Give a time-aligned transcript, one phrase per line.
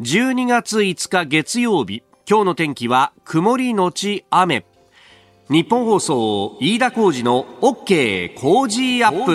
[0.00, 4.64] 12月5日月曜日今日の天気は曇りのち雨。
[5.50, 9.34] 日本放送飯田浩二の OK 工事アップ。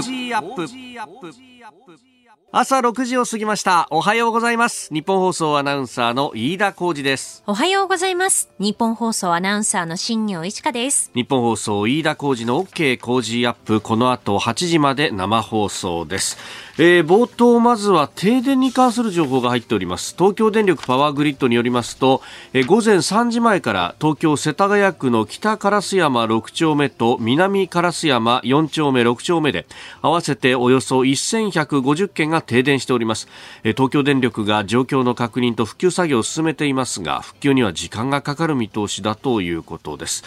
[2.55, 3.87] 朝6時を過ぎました。
[3.89, 4.93] おはようございます。
[4.93, 7.43] 日本放送アナウンサーの飯田浩二です。
[7.47, 8.49] おはようございます。
[8.59, 11.11] 日本放送アナウンサーの新業石香です。
[11.15, 13.81] 日本放送飯田浩二の OK 工事アップ。
[13.81, 16.37] この後8時まで生放送です
[16.79, 20.15] えー、冒頭まずは停電に関する情報が入っております。
[20.17, 29.67] 東京電力パワーグリッドによりますと、えー、午前3時前から東京世田谷区の北烏山6丁目と南烏山4丁目6丁目で
[30.01, 33.27] 合わせておよそ1150件が停電しております、
[33.63, 40.23] えー、東京電力が状況の確認と復旧作業を進めていますが復旧には時間がかかる見通しだということです。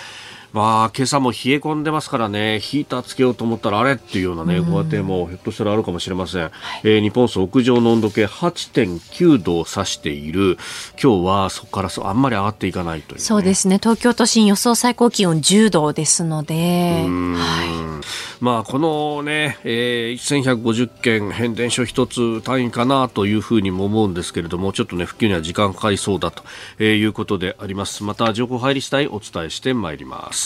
[0.57, 6.45] まあ、今朝も冷え込んでますからね、ヒーターつけようと思ったらあれっていうようなね、ご家庭もひょっとしたらあるかもしれません。
[6.45, 6.53] はい、
[6.85, 10.57] えー、日本総屋上の温度計8.9度を指している、
[10.93, 28.05] 今日はそこからあんまり上がっていかないという、ね、そうですね、東京都心予想最高気温10度ですので、はい、まあ、このね、えー、1150件変電所一つ単位かなというふうにも思うんですけれども、ちょっとね、復旧には時間かかりそうだということであります。
[28.05, 30.46] また情報入り次第お伝えしてまいります。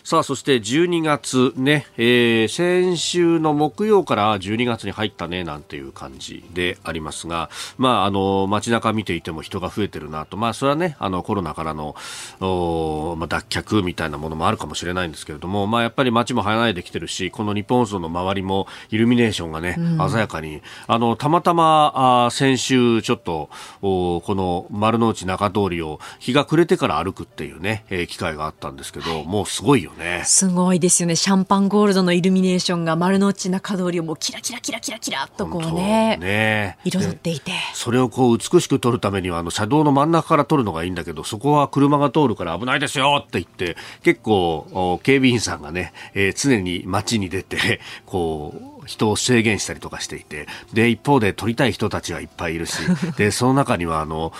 [0.03, 11.95] さあそして12月ね、えー、先週の木曜から12月に入ったねなんていう感じでありますが、まああの街中見ていても人が増えてるなと、まあそれはねあのコロナからの
[12.39, 23.49] お、まあ、脱却みたいなものもあるかもしれないんですけれども、まあやっぱり街も離れてきてるし、この日本放送の周りもイルミネーションがね、うん、鮮やかに、あのたまたまあ先週ちょっと
[23.81, 30.23] おこの丸の内中通りを日が暮れてから歩くっていうね、えー、機会があったんですけど、もうすごいよね。
[30.25, 31.15] すごいですよね。
[31.15, 37.51] シャンパンゴールドのイルミネーションが丸の内中通りをもうキラキラキラキラキラとこうね、ね彩っていて。
[37.73, 52.79] それをこう美しく撮るためにはあの車道の真ん中から撮るのがいいんだけど、そこは車が通るから危ないですよって言って、結構警備員さんがね、えー、常に街に出て、こう、人を制限したりとかしていて、で、一方で撮りたい人たちはいっぱいいるし、
[53.17, 54.33] で、その中には、あの、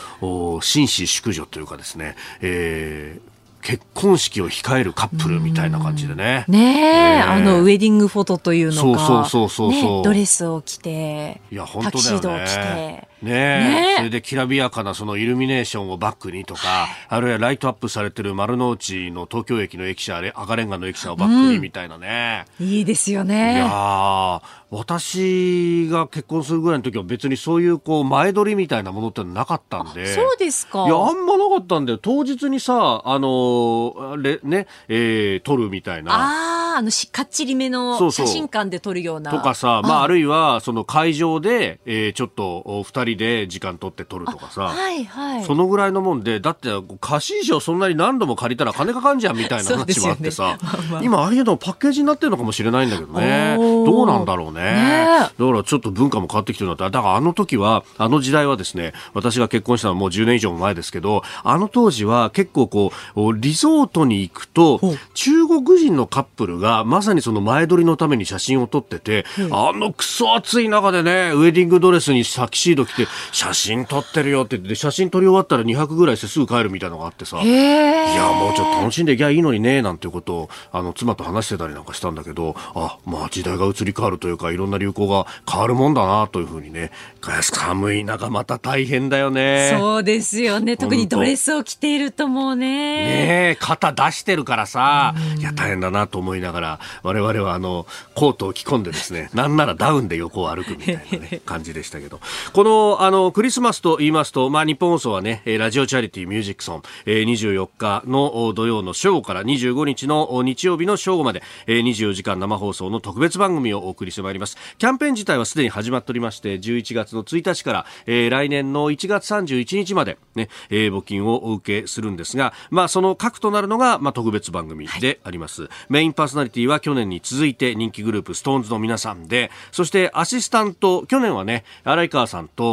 [0.61, 3.30] 紳士淑女というかですね、えー、
[3.61, 6.45] 結婚式を控えるカップルみたいな感じでね。
[6.47, 13.10] ねえ、あのウェディングフォトというのが、そうそうそうそう、ね、ドレスを着て、いや本当だよね、タキシードを着て。
[13.21, 22.45] ねねそれできらびやかなそのイルミネーションをバックにとか、あるいはライトアップされてる丸の内の東京駅の駅舎、赤レンガの駅舎をバックにみたいなね。
[22.59, 23.55] うん、いいですよね。
[23.55, 30.05] いや私が結婚するぐらいの時は別にそういうこう前撮りみたいなものってなかったんで。
[30.15, 30.85] そうですか。
[30.85, 31.97] いや、あんまなかったんだよ。
[32.01, 36.13] 当日にさ、あの、れね、えー、撮るみたいな。
[36.13, 39.31] ああ、あのし、かっちりめの写真館で撮るような。
[39.31, 44.63] とかさ、まあ、あるいは、その会場で、えー、ちょっと、二人で時間取って撮るとかさ。
[44.63, 45.43] はいはい。
[45.45, 50.53] そのぐらいのもんで、だって、貸し衣装そんなに何度も借りたら金かかんじゃんみたいな話もあってさ。
[50.53, 53.55] ね まあまあ、今、ああいうのパッケージになってるのかもしれないんだけどね。
[53.57, 54.61] どうなんだろうね。
[54.61, 64.79] ねだからちょっと文化も変わってきてるんだっただからあの時は、あの時代はですね、私が結婚したのはもう10年以上前ですけど、あの当時は結構こう、リゾートに行くと、
[65.13, 73.00] 中国人のカップルがまさにその前撮りのために写真を撮ってて、あのクソ暑い中でね、ウェディングドレスにサキシード着て、
[73.31, 86.91] 写真撮ってるよって言って、写真撮り終わったら2泊ぐらいしてすぐ帰るみたいなのがあってさ、いや、もうちょっと楽しんでいきゃいいのにね、なんていうことを、あの、妻と話してたりなんかしたんだけど、あ、まあ時代が移り変わるというか、いろんな流行が変わるもんだなというふうにね
[87.21, 89.75] 寒い中また大変だよね。
[89.77, 90.77] そうですよね。
[90.77, 93.51] 特にドレスを着ているともうね。
[93.51, 97.85] ね肩出してるからさ、いや大変だなと思いながら我々はあの
[98.15, 102.19] コートを着込んでですねなんならダウンで横を歩くみたいな、ね、 感じでしたけど。
[102.53, 114.57] このあのクリスマスと言いますと、まあ、日本放送はねラジオチャリティーミュージックソン、えー、24日の土曜の正午から25日の日曜日の正午まで、えー、24時間生放送の特別番組をお送りしてまいります。
[114.77, 132.70] キャンペーン自体はすでに始まっておりまして11月の1日から、えー、来年の1月31日までね、えー、募金をお受けするんですが、まあ、その核となるのが、まあ、特別番組であります、はい、メインパーソナリティは去年に続いて人気グループ SixTONES の皆さんでそしてアシスタント去年はね荒井川さんと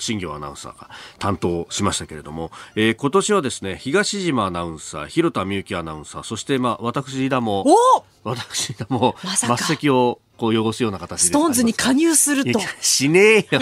[0.00, 7.64] 新業アナウンサーが担当しましたけれども、えー、今年はですね東島アナウンサー広田美幸アナウンサーそしてまあ私田も
[8.24, 11.28] 私田も末席をこう汚すような形で。
[11.28, 12.58] ストーンズに加入すると。
[12.80, 13.60] しねえよ。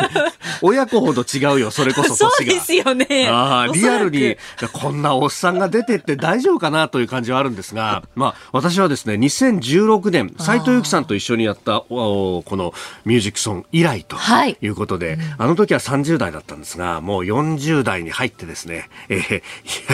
[0.62, 2.14] 親子ほど違うよ、それこそ。
[2.14, 3.28] そうですよね。
[3.28, 4.38] ああ、リアルに、
[4.72, 12.72] こんなおっさんが出てって大丈夫かなという感じはあるんですが、まあ、私はですね、2016年、斎藤由貴さんと一緒にやったこの
[13.04, 14.16] ミュージックソン以来と
[14.62, 19.42] いうことで、はいあの時は30代だったんですが、もう40代に入ってですね、 え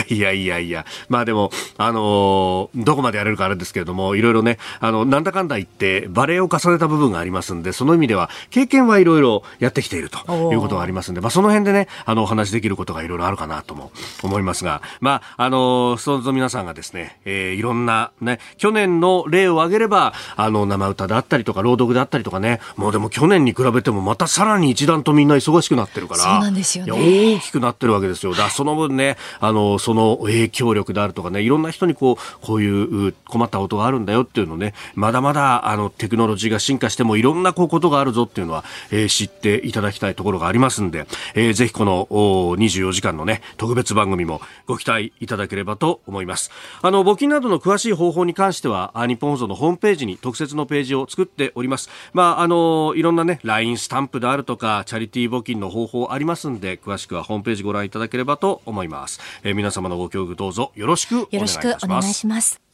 [0.07, 13.91] ー、いやいやいやいや、まあでも、あのー、どこまでやれるかあれですけれども、いろいろね、あの、なんだかんだ言って、バレエを重ねた部分がありますんで、その意味では、経験はいろいろやってきているということがありますんで、まあその辺でね、あの、お話できることがいろいろあるかなとも
[14.21, 26.91] 思いますが、まあ、あのー、ストーンズの皆さんがですね、えー、いろんなね、去年の例を挙げれば、あの、生歌であったりとか、朗読であったりとかね、もうでも去年に比べてもまたさらに一段とみんな忙しくなってるから、そうなんですよね。
[26.91, 28.35] 大きくなってるわけですよ。
[28.35, 46.51] だその分ね、あの、その影響力であるとかね、いろんな人にこう、こういう困ったことがあるんだよっていうのね、まだまだ、あの、テクノロジーが進化してもいろんなこうことがあるぞっていうのは、えー、知っていただきたいところがありますんで、えー、ぜひこの24時間のね、特別番組もご期待いただければと思います。
[46.81, 51.89] あの、募金などの詳しい方法に関しては、日本放送のホームページに特設のページを作っております。
[52.13, 59.19] まあ、あの、いろんなね、LINE スタンプであるとか、チャリティー募金の方法ありますんで、詳しくはホームページご覧いただければと思います。
[59.43, 61.65] えー、皆様のご協力どうぞよろしくお願いいたします。
[61.65, 62.70] よろしくお願いします。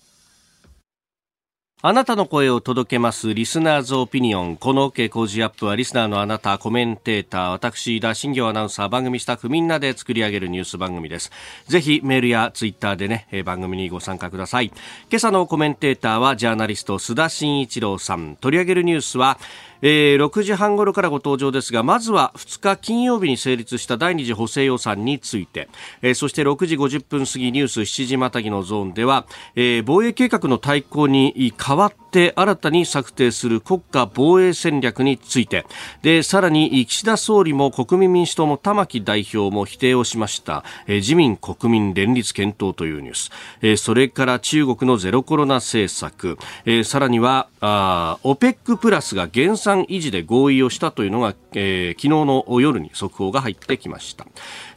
[1.83, 4.57] あなたの声を届けますリスナーズオピニオン。
[4.57, 11.31] この OK 工事アップはリスナーのあなた、コメンテーター、私、田新行アナウンサー、番組スタッフみんなで作り上げるニュース番組です。
[11.67, 14.71] ぜひメールやツイッターでね、番組にご参加ください。
[15.11, 18.37] 今朝のコメンテーターはジャーナリスト須田慎一郎さん。
[18.41, 19.37] 取り上げるニュースは、
[19.81, 25.69] えー、6時半頃からご登場ですがまずは2日金曜日に成立した第2次補正予算について、
[26.01, 29.25] えー、そして6時50分過ぎニュース7時またぎのゾーンでは、
[29.55, 35.65] えー、防衛計画の対抗に代わって新たに策定する国家防衛戦略について。
[36.01, 43.29] でさらに岸田総理も国民民主党の玉木代表も否定をしました、えー、自民国民連立検討というニュース、
[43.61, 54.25] えー、それから中国のゼロコロナ政策、えー、さらにはあ OPEC プラスが減産維持で合意をしたというのが、えー、昨日の夜に速報が入ってきました。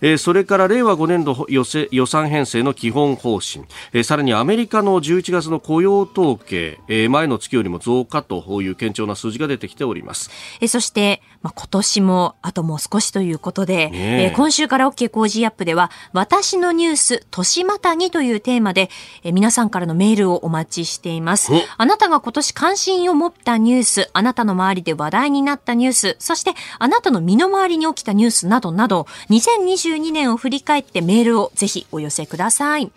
[0.00, 10.30] えー、それから令和5年度予予算編成の基本方針、えー、さらにアメリカの11月の雇用統計、えー、前の月よりも増加という堅調な数字が出てきております。
[10.60, 18.90] えー、そして、まあ、今年もあともう少しということで、ねえー、今週から OK 工事アップでは私のニュース年またぎというテーマで、
[19.22, 21.52] えー、皆さんからのメールをお待ちしています。
[21.76, 29.06] あなたが今年関心を持ったニュース、あなたの周りで話題になったニュース、そしてあなたの身の回りに起きたニュースなどなど、
[29.90, 32.90] 2022年を振り返ってメールをぜひお寄せください。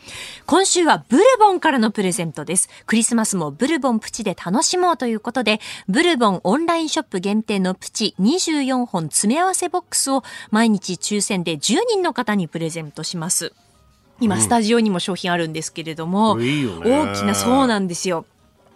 [0.45, 2.69] 今週はブルボンからのプレゼントです。
[2.85, 13.53] クリスマスもブルボンプチで楽しもうということで、ブルボンオンラインショップ限定のプチ24本詰め合わせボックスを毎日抽選で10人の方にプレゼントします。
[14.19, 18.25] 今、スタジオにも商品あるんですけれども、うん、大きな、そうなんですよ。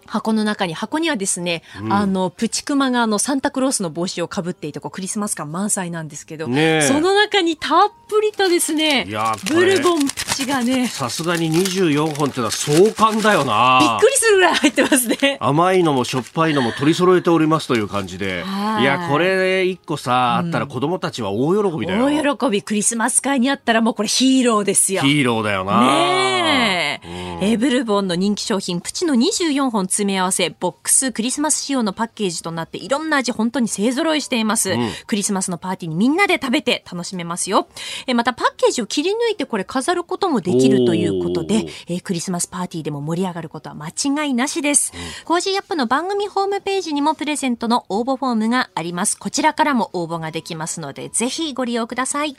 [0.07, 9.07] 箱の中に、箱にはですね、うん、あの、プチクマがあの、サンタクロースの帽子をかぶっていて、こう、クリスマス感満載なんですけど、ね、その中にたっぷりとですね、
[9.50, 15.38] ブルボンプチがね、さすがに24本ってのは壮観だよなびっくりするぐらい入ってますね。
[15.39, 18.44] 甘いのもしょっぱいのも取り揃えておりますという感じで、
[18.80, 22.06] いや、これ一個さ、あったら子供たちは大喜びだよ。
[22.06, 25.01] 大喜び、クリスマス会にあったらもうこれヒーローですよ。
[25.01, 26.77] ヒーローだよなねえ。
[27.04, 37.68] うん、えブルボンの人気商品、プチの24本詰め合わせ、ボックスクリスマス仕様のパッケージとなっていろんな味本当に勢揃いしています、うん、クリスマスのパーティーにみんなで食べて楽しめますよ。
[38.07, 49.18] えまたパッケージを切り抜いてこれ飾ることもできるということでえクリスマスパーティーでも盛り上がることは間違いなしです、うん、 Cozy up の番組ホームページにもプレゼントの応募フォームがあります。
[49.18, 52.38] こちらからも応募ができますのでぜひご利用ください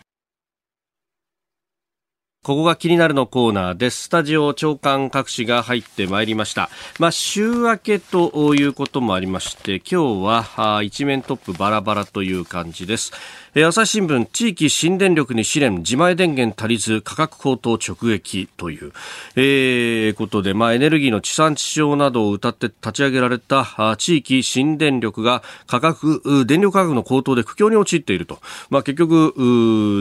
[2.45, 4.05] ここが気になるのコーナーです。
[4.05, 6.71] スタジオ長官各紙が入ってまいりました。
[7.01, 13.13] まあ、週明けということもありまして、今日は一面トップバラバラという感じです。
[13.67, 18.93] 朝日新聞地域新電力に試練自前電源足りず価格高騰直撃という、
[19.35, 28.39] えー、ことで、まあ、エネルギーの地産地消などを謳って立ち上げられた地域新電力が価格電力価格の高騰で苦境に陥っていると、
[28.71, 29.35] まあ、結局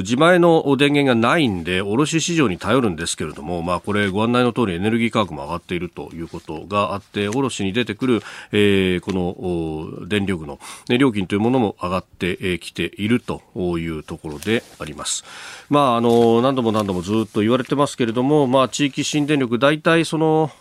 [0.04, 13.42] 自前の電源がないんで卸市場に頼るんですけれども、まあ、これご案内の通りエネルギー価格も上がっているということがあって、卸に出てくる、えー、この電力のね料金というものも上がってきていると
[13.80, 15.24] いうところであります。
[15.70, 20.52] まあ、あの何度も何度もずっと言われてますけれども、まあ、地域新電力、大体その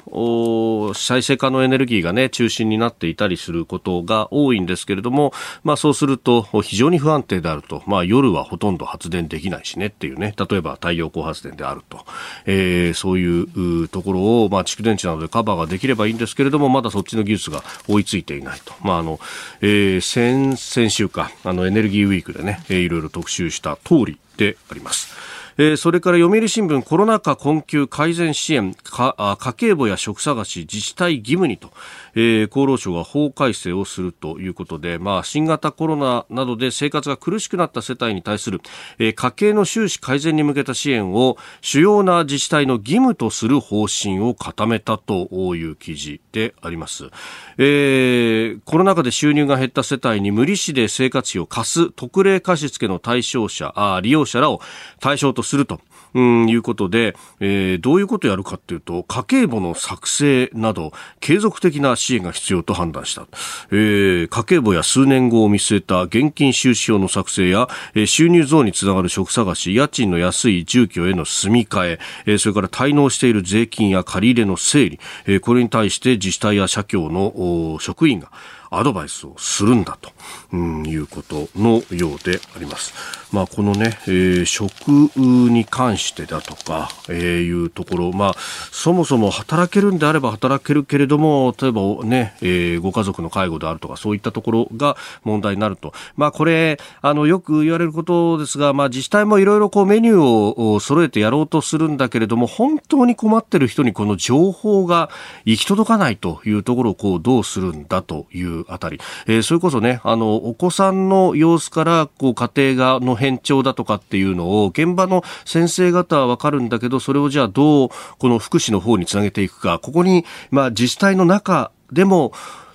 [0.94, 5.32] 再生可能エネルギーが、ね、中心になっていたりすることが多いんですけれども、
[5.64, 12.04] まあ、そうすると非常に不安定であると、まあ、夜はほとんど発電できないしねっていうね、例えば太陽光発電であると、
[12.44, 18.75] えー、そういうところを、まあ、蓄電池などでカバーができればいいんですけれども、まだそっちの技術が追いついていないと。
[18.82, 19.18] まああの
[19.60, 25.14] えー、先先週かあのエネルギーウィークでね、えー、いろいろ特集した通りであります。
[25.58, 31.72] えー、それから読売新聞コロナ禍困窮改善支援家計簿や職探し自治体義務にと、
[32.16, 38.61] えー、厚労省が法改正をするということで、まあ、新型コロナなどで生活が苦しくなった世帯に対する、
[38.99, 47.11] えー、家計の収支改善に向けた支援を主要な自治体の義務とする方針を固めたという記事であります、
[47.58, 54.61] えー、コロナ禍で収入が減った世帯に無利子で生活費を貸す特例貸付の対象者あ利用者らを
[55.00, 55.80] 対象とすると。
[56.16, 63.26] うん、いうことで、えー、どういうことをやるかというと、家計簿の作成など、継続的な支援が必要と判断した。
[63.70, 78.30] えー、家計簿や数年後を見据えた現金収支表の作成や、えー、収入増につながる職探し、家賃の安い住居への住み替え、えー、それから滞納している税金や借り入れの整理、えー、これに対して自治体や社協の職員が、
[78.70, 80.11] アドバイスをするんだと、
[80.52, 82.92] うん、いうことのようであります。
[83.32, 88.35] まあ、このね、えー、食に関してだとか、えー、いうところ、まあ、
[88.70, 95.92] そもそも働けるんであれば働けるけれども、例えばね、えー、ご家族の介護であるとか、そういったところが問題になると。
[96.16, 105.11] まあ、これ、あの、よく言われることですが、まあ、自治体もいろいろこうメニューを揃えてやろうとするんだけれども、本当に困ってる人にこの情報が
[105.44, 122.32] 行き届かないというところをこうどうするんだというあたり、えー、それこそね、あの、お子さんの様子から、こう、家庭が、の変調だとかっていうのを、現場の先生方はわかるんだけど、それをじゃあどう、この福祉の方につなげていくか、ここに、まあ、自治体の中でも、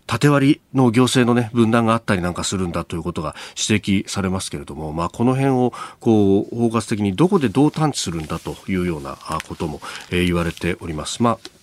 [0.07, 9.17] 縦割りの行政のね、分断があったりなんかするんだということが指摘されますけれども、まあ、この辺を、こう、包括的にどこでどう探知するんだというような
[9.47, 9.79] ことも、
[10.09, 11.23] え、言われております。
[11.23, 11.60] まあ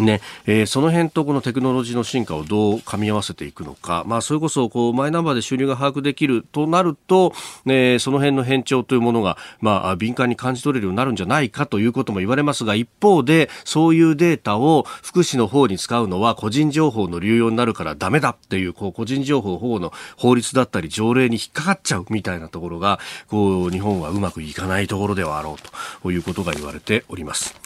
[0.00, 7.32] ねえー、その辺とこのテクノロジーの進化をどう噛み合わせていくのか、まあ、それこそこうマイナンバーで収入が把握できるとなると、
[7.66, 22.98] えー、その辺の変調というものが、まあ、敏感に感じ取れるようになるんじゃないかということも言われますが一方でそういうデータを福祉の方に使うのは個人情報の流用になるからダメだっていうこう個人情報保護の法律だったり条例に引っかかっちゃうみたいなところが
[23.28, 27.63] こう日本はうまくいかないところではあろうということが言われております。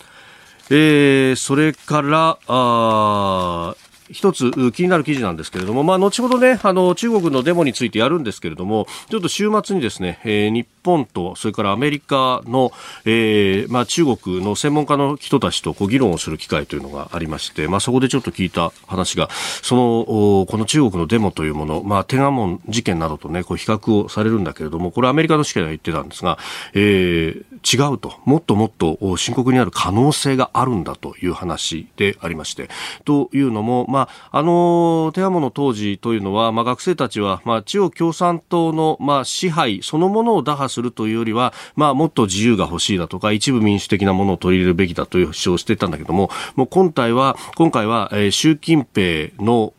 [0.70, 3.74] えー、それから、あ
[4.10, 12.72] 一つ気になる記事なんですけれども、まあ、後ほどね、あの、中国のデモについてやるんですけれども、ちょっと週末にですね、えー、日本と、それからアメリカの、
[13.04, 19.28] えー、まあ、中国の専門家の人たちとこう議論をする機会というのがありまして、まあ、そこでちょっと聞いた話が、
[19.62, 26.38] その、この中国のデモというもの、まあ、天安門事件などとね、こう比較をされるんだけれども、これアメリカの試験では言ってたんですが、
[26.74, 32.68] えー、違うと、もっともっと深刻になる可能性があるんだという話でありまして、
[33.04, 49.72] というのも、まあ、あの天安門の当時というのは、まあ、学生たちは、まあ、中国共産党の、まあ、支配そのものを打破するするというよりは、まあ、もっと自由が欲しいだとか一部民主的なものを取り入れるべきだという主張をしていたんだけどももう今回は今回は、えー、習近平の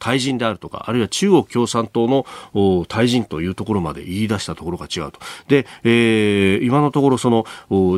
[0.00, 2.24] 退陣であるとかあるいは中国共産党の
[2.86, 5.20] 退陣というところまで言い出したところが違うと。
[5.46, 7.44] で、えー、今のところその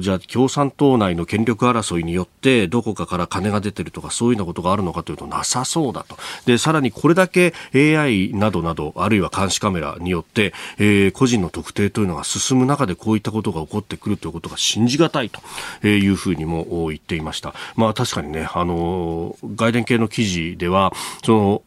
[0.00, 6.16] じゃあ共産党内の権力争いによってどこかから金が出てるとかそういうようなことがあるのかというとなさそうだと。
[6.44, 17.54] で、さらにこれだけ AI などなど、あるいは監視カメラによって、えー、個人の特定というのが進む中でこういったことが起こってくるということが信じがたいというふうにも言っていました。
[17.76, 20.92] まあ確かにね、あの、外伝系の記事では、
[21.24, 21.62] その、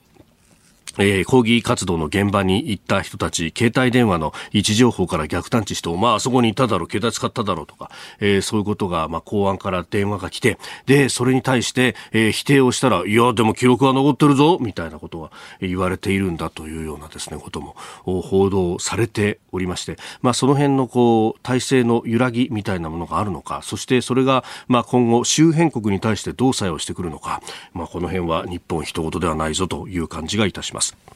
[0.98, 27.42] えー、抗議活動の現場に行った人たち、携帯電話の位置情報から逆探知して、まあ、あそこにいただろう、携帯使っただろうとか、えー、そういうことが、まあ、公安から電話が来て、で、それに対して、えー、否定をしたら、いや、でも記録は残ってるぞ、みたいなことは言われているんだというようなですね、ことも報道されておりまして、まあ、その辺の、こう、体制の揺らぎみたいなものがあるのか、そしてそれが、まあ、今後、周辺国に対してどう作用してくるのか、
[27.74, 30.81] まあ、この辺は日本一言ではないぞという感じがいたします。
[30.82, 31.12] 為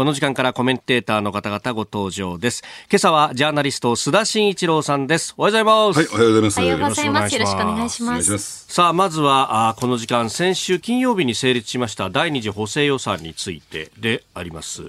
[0.00, 2.62] この時間からコメンテーターの方々ご登場です。
[2.90, 5.34] 今朝はジャーナリスト須田慎一郎さんです。
[5.36, 5.98] おはようございます。
[5.98, 6.58] はいおはようございます。
[6.58, 7.34] おはようございます。
[7.34, 8.38] よろしくお願いします。
[8.72, 14.84] さあまずはあこの時間先週金曜日に成立しました第二次補正予算についてであります。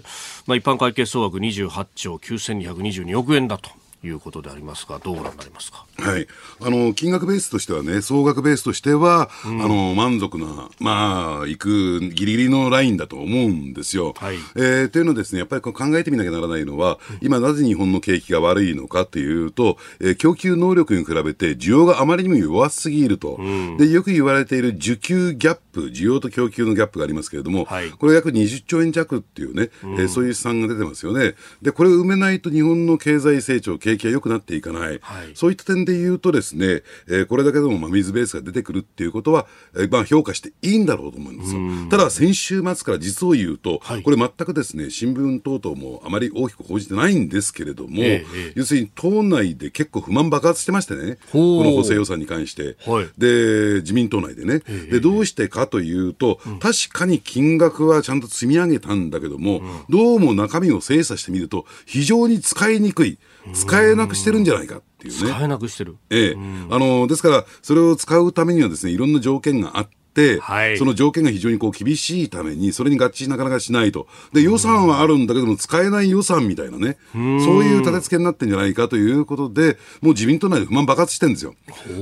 [0.46, 3.72] まあ一般会計総額28兆9222億円だと
[4.04, 5.86] いうことでありますが、どうご覧になりますか？
[5.98, 6.28] はい。
[6.60, 14.14] あの、金額ベースとしてはね、総額ベースとしては、うん、あの、満足な、まあ、いくギリギリのラインだと思うんですよ。
[14.18, 14.38] はい。
[14.56, 23.36] えー、というのですね、やっぱり考えてみなきゃならないのは、今なぜ日本の景気が悪いのかっていうと、えー、供給能力に比べて需要があまりにも弱すぎると。
[23.40, 31.36] うん、で、よく言われている需給ギャップ、需要と供給のギャップがありますけれども、はい、これ約20兆円弱っていうね、うん、えー、そういう試算が出てますよね。
[31.62, 41.62] で、これを埋めないと日本の経済成長、景気が良くなっていかない、はい、そういった点で言うとですね、えー、これだけでも真水ベースが出てくるっていうことは、えー、まあ評価していいんだろうと思うんですよ。
[41.90, 54.60] ただ先週末から実を言うと、はい、これ全くですね、新聞等々もあまり大きく報じてないんですけれども、えー、要するに党内で結構不満爆発してましてね、この補正予算に関して、はい、で、自民党内でね、
[54.90, 63.18] で、どうしてかというと、うん、確かに金額はちゃんと積み上げたんだけども、うん、どうも中身を精査してみると、非常に使いにくい。
[63.54, 65.30] 使えなくしてるんじゃないかっていうね。
[65.32, 65.98] 使えなくしてる。
[66.10, 66.38] ええ。
[66.70, 70.01] あの、ですから、それを使うためにはですね、いろんな条件があって、
[70.42, 74.08] はい、その条件が非常にこう厳しいために、それに合致なかなかしないと。
[74.34, 77.24] で、予算はあるんだけども、使えない予算みたいなね、そう
[77.64, 81.56] いう立て付けになってんじゃないかということで、もう自民党内で不満爆発してるんですよ。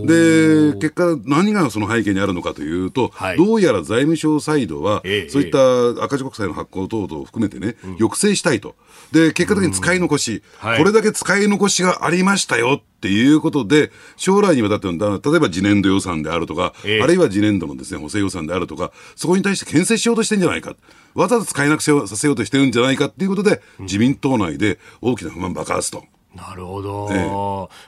[0.06, 8.76] で、結果、何がその背景にあるのかというと、はい、どうやら財務省サイドは、ええ、そういった赤字国債の発行等々を含めてね、抑制したいと。
[9.12, 20.76] で、結果的に使い残し、はい、これだけ使い残しがありましたよっていうことで、将来にわたって例えば次年度予算であるとか、えー、あるいは次年度のですね、補正予算であるとか、そこに対して牽制しようとしてんじゃないか。
[21.16, 26.04] わざと使えなくさせようとしてるんじゃないかっていうことで、自民党内で大きな不満爆発と。
[26.36, 27.28] なるほど、ええ、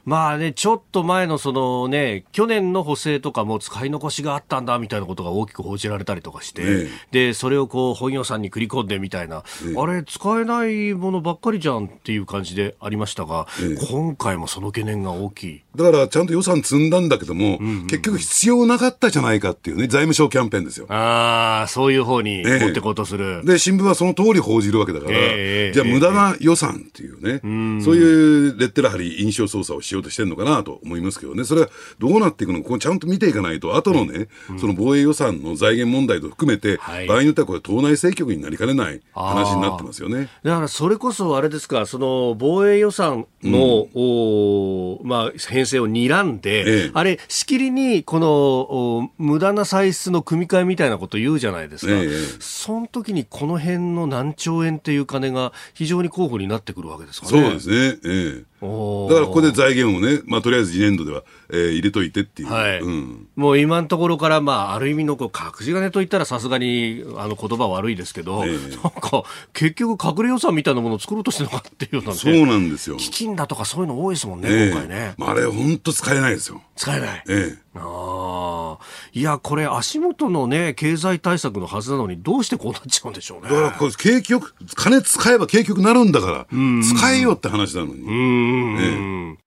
[0.03, 9.43] まあね、ちょっと前のそのね、去年の補正とかも使い残しがあったんだみたいなことが大きく報じられたりとかして、え、で、それをこう本予算に繰り込んでみたいな、
[9.77, 13.47] あれ、使えないものばっかりじゃんっていう感じでありましたが、
[13.91, 15.61] 今回もその懸念が大きい。
[15.75, 20.87] だから、ちゃんと予算積んだんだけども、うんうん、結局必要なかったじゃないかっていうね、財務省キャンペーンですよ。
[20.89, 27.39] ああ、そういう方に持ってこうとする、で、新聞はその通り報じるわけだから、じゃあ無駄な予算っていうね、
[27.83, 31.69] そういういうレッテル貼り印象操作をしようとしてるのかなと思いますけどね、それは
[31.99, 40.29] どうなっていくのか、これちゃんと見ていかないと、後のね、うん、その防衛予算の財源問題と含めて、はい、場合によってはこれ、党内政局になりかねない話になってますよね。
[40.43, 57.31] だからそれこそあれですか、その防衛予算の、うん、まあ、編成を睨んで、ええ、あれ、しきりにこの無駄な歳出の組み替えみたいなこと言うじゃないですか、え、その時にこの辺の何兆円っていう金が非常に候補になってくるわけですかね。
[57.31, 75.13] そうですね、ええだからここで財源をね、まあ、とりあえず次年度では、えー、入れといてっていう、はいうん、もう今のところから、まあ、ある意味のこう隠し金といったらさすがにあの言葉悪いですけど、えー、なんか結局、隠れ予算みたいなものを作ろうとしてるのかっていうのそうなんですよ基金だとかそういうの多いですもんね、えー、今回ね。
[75.17, 76.61] まあ、あれ、本当使えないですよ。
[76.77, 77.23] 使えない。
[77.27, 78.83] ええああ。
[79.13, 83.49] いや、これ、足元のね、経済対策のはずなのに、どうしてこうなっちゃうんでしょうね。
[83.49, 86.47] だから、これ、景気よく、金使えば景気よくなるんだから、
[86.83, 88.01] 使えよって話なのに。
[88.01, 89.37] うん。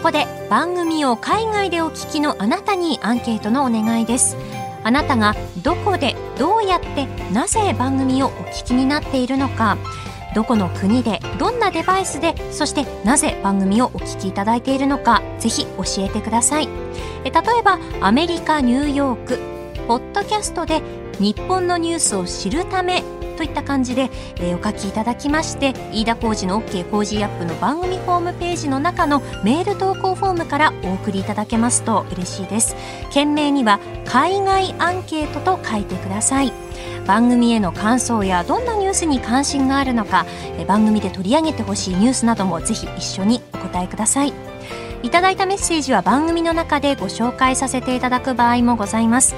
[0.00, 4.34] ここで番組を海外でお聞きのあなたにアンケートのお願いです。
[4.82, 9.76] あなたがどこでどうやってなぜ番組をお聞きになっているのか。
[10.34, 15.20] どこの国でどんなデバイスでそしてなぜ番組をお聞きいただいているのか。
[15.38, 16.68] ぜひ教えてください。
[17.24, 19.38] え例えばアメリカニューヨーク。
[19.86, 20.80] ポッドキャストで
[21.18, 23.04] 日本のニュースを知るため
[23.40, 32.76] といった感じで、えー、お書きいただきまして飯田浩司の OK 工事アップの番組ホームページの中のメール投稿フォームからお送りいただけますと嬉しいです。
[33.10, 36.52] 件名には海外アンケートと書いてください。
[37.06, 40.26] 番組への感想やどんなニュースに関心があるのか
[40.68, 44.34] 番組で取り上げてほしいニュースなどもぜひ一緒にお答えください。
[45.02, 49.34] いただいたメッセージは番組の中でご紹介させていただく場合もございます。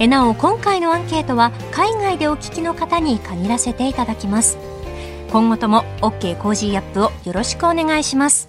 [0.00, 4.56] えなお今回のアンケートは海外でお聞きの方に限らせていただきます
[5.30, 8.48] 今後とも OK Cozy up をよろしくお願いします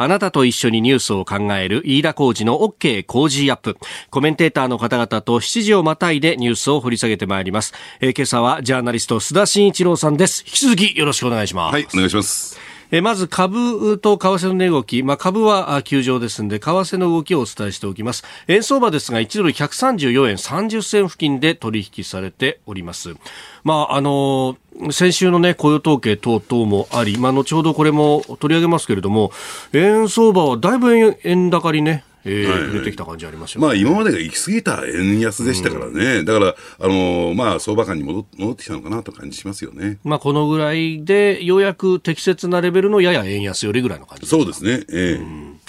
[0.00, 3.76] あなたと一緒にニュースを考える飯田浩二の OK 工事アップ。
[4.10, 7.74] コメンテーターの方々と7時をまたいでニュースを掘り下げてまいります。
[8.00, 10.44] えー、今朝はジャーナリスト須田慎一郎さんです。
[10.46, 11.72] 引き続きよろしくお願いします。
[11.72, 12.67] はい、お願いします。
[12.90, 18.24] えまず株と為替の値動き、まあ、株は休場ですので、為替の動きをお伝えしておきます。
[18.46, 23.14] 円相場ですが、1ドル134円30銭付近で取引されております。
[23.62, 24.56] まあ、あの
[24.90, 29.32] 先週のね、雇用統計等々もあり、まあ、後ほどこれも取り上げますけれども、
[29.72, 39.98] 円相場はだいぶ円高にね、えー、出てきた感じありますよ、ね、まあ、今までが行き過ぎた円安でしたからね、うん、だから、あのー、まあ、相場感に戻戻ってきたのかなと感じしますよね。
[40.04, 45.60] まあ、このぐらいで、ようやく適切なレベルのやや円安よりぐらいの感じそうですね、えー、うん、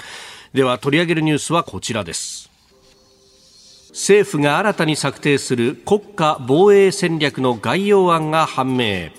[0.54, 2.50] では、取り上げるニュースはこちらです。
[3.92, 9.10] 政府が新たに策定する国家防衛戦略の概要案が判明。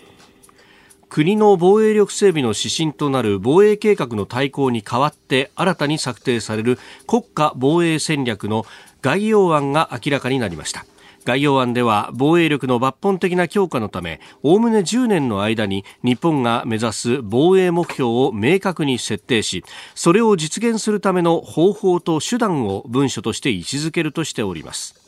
[1.10, 8.64] 国の防衛力整備の指針となる防衛計画の大綱に代わって新たに策定される国家防衛戦略の
[9.02, 10.86] 概要案が明らかになりました。
[11.24, 24.99] 概要案では防衛力の抜本的な強化のためおおむね10年の間に日本が目指す防衛目標を明確に設定しそれを実現するための方法と手段を文書として位置づけるとしております。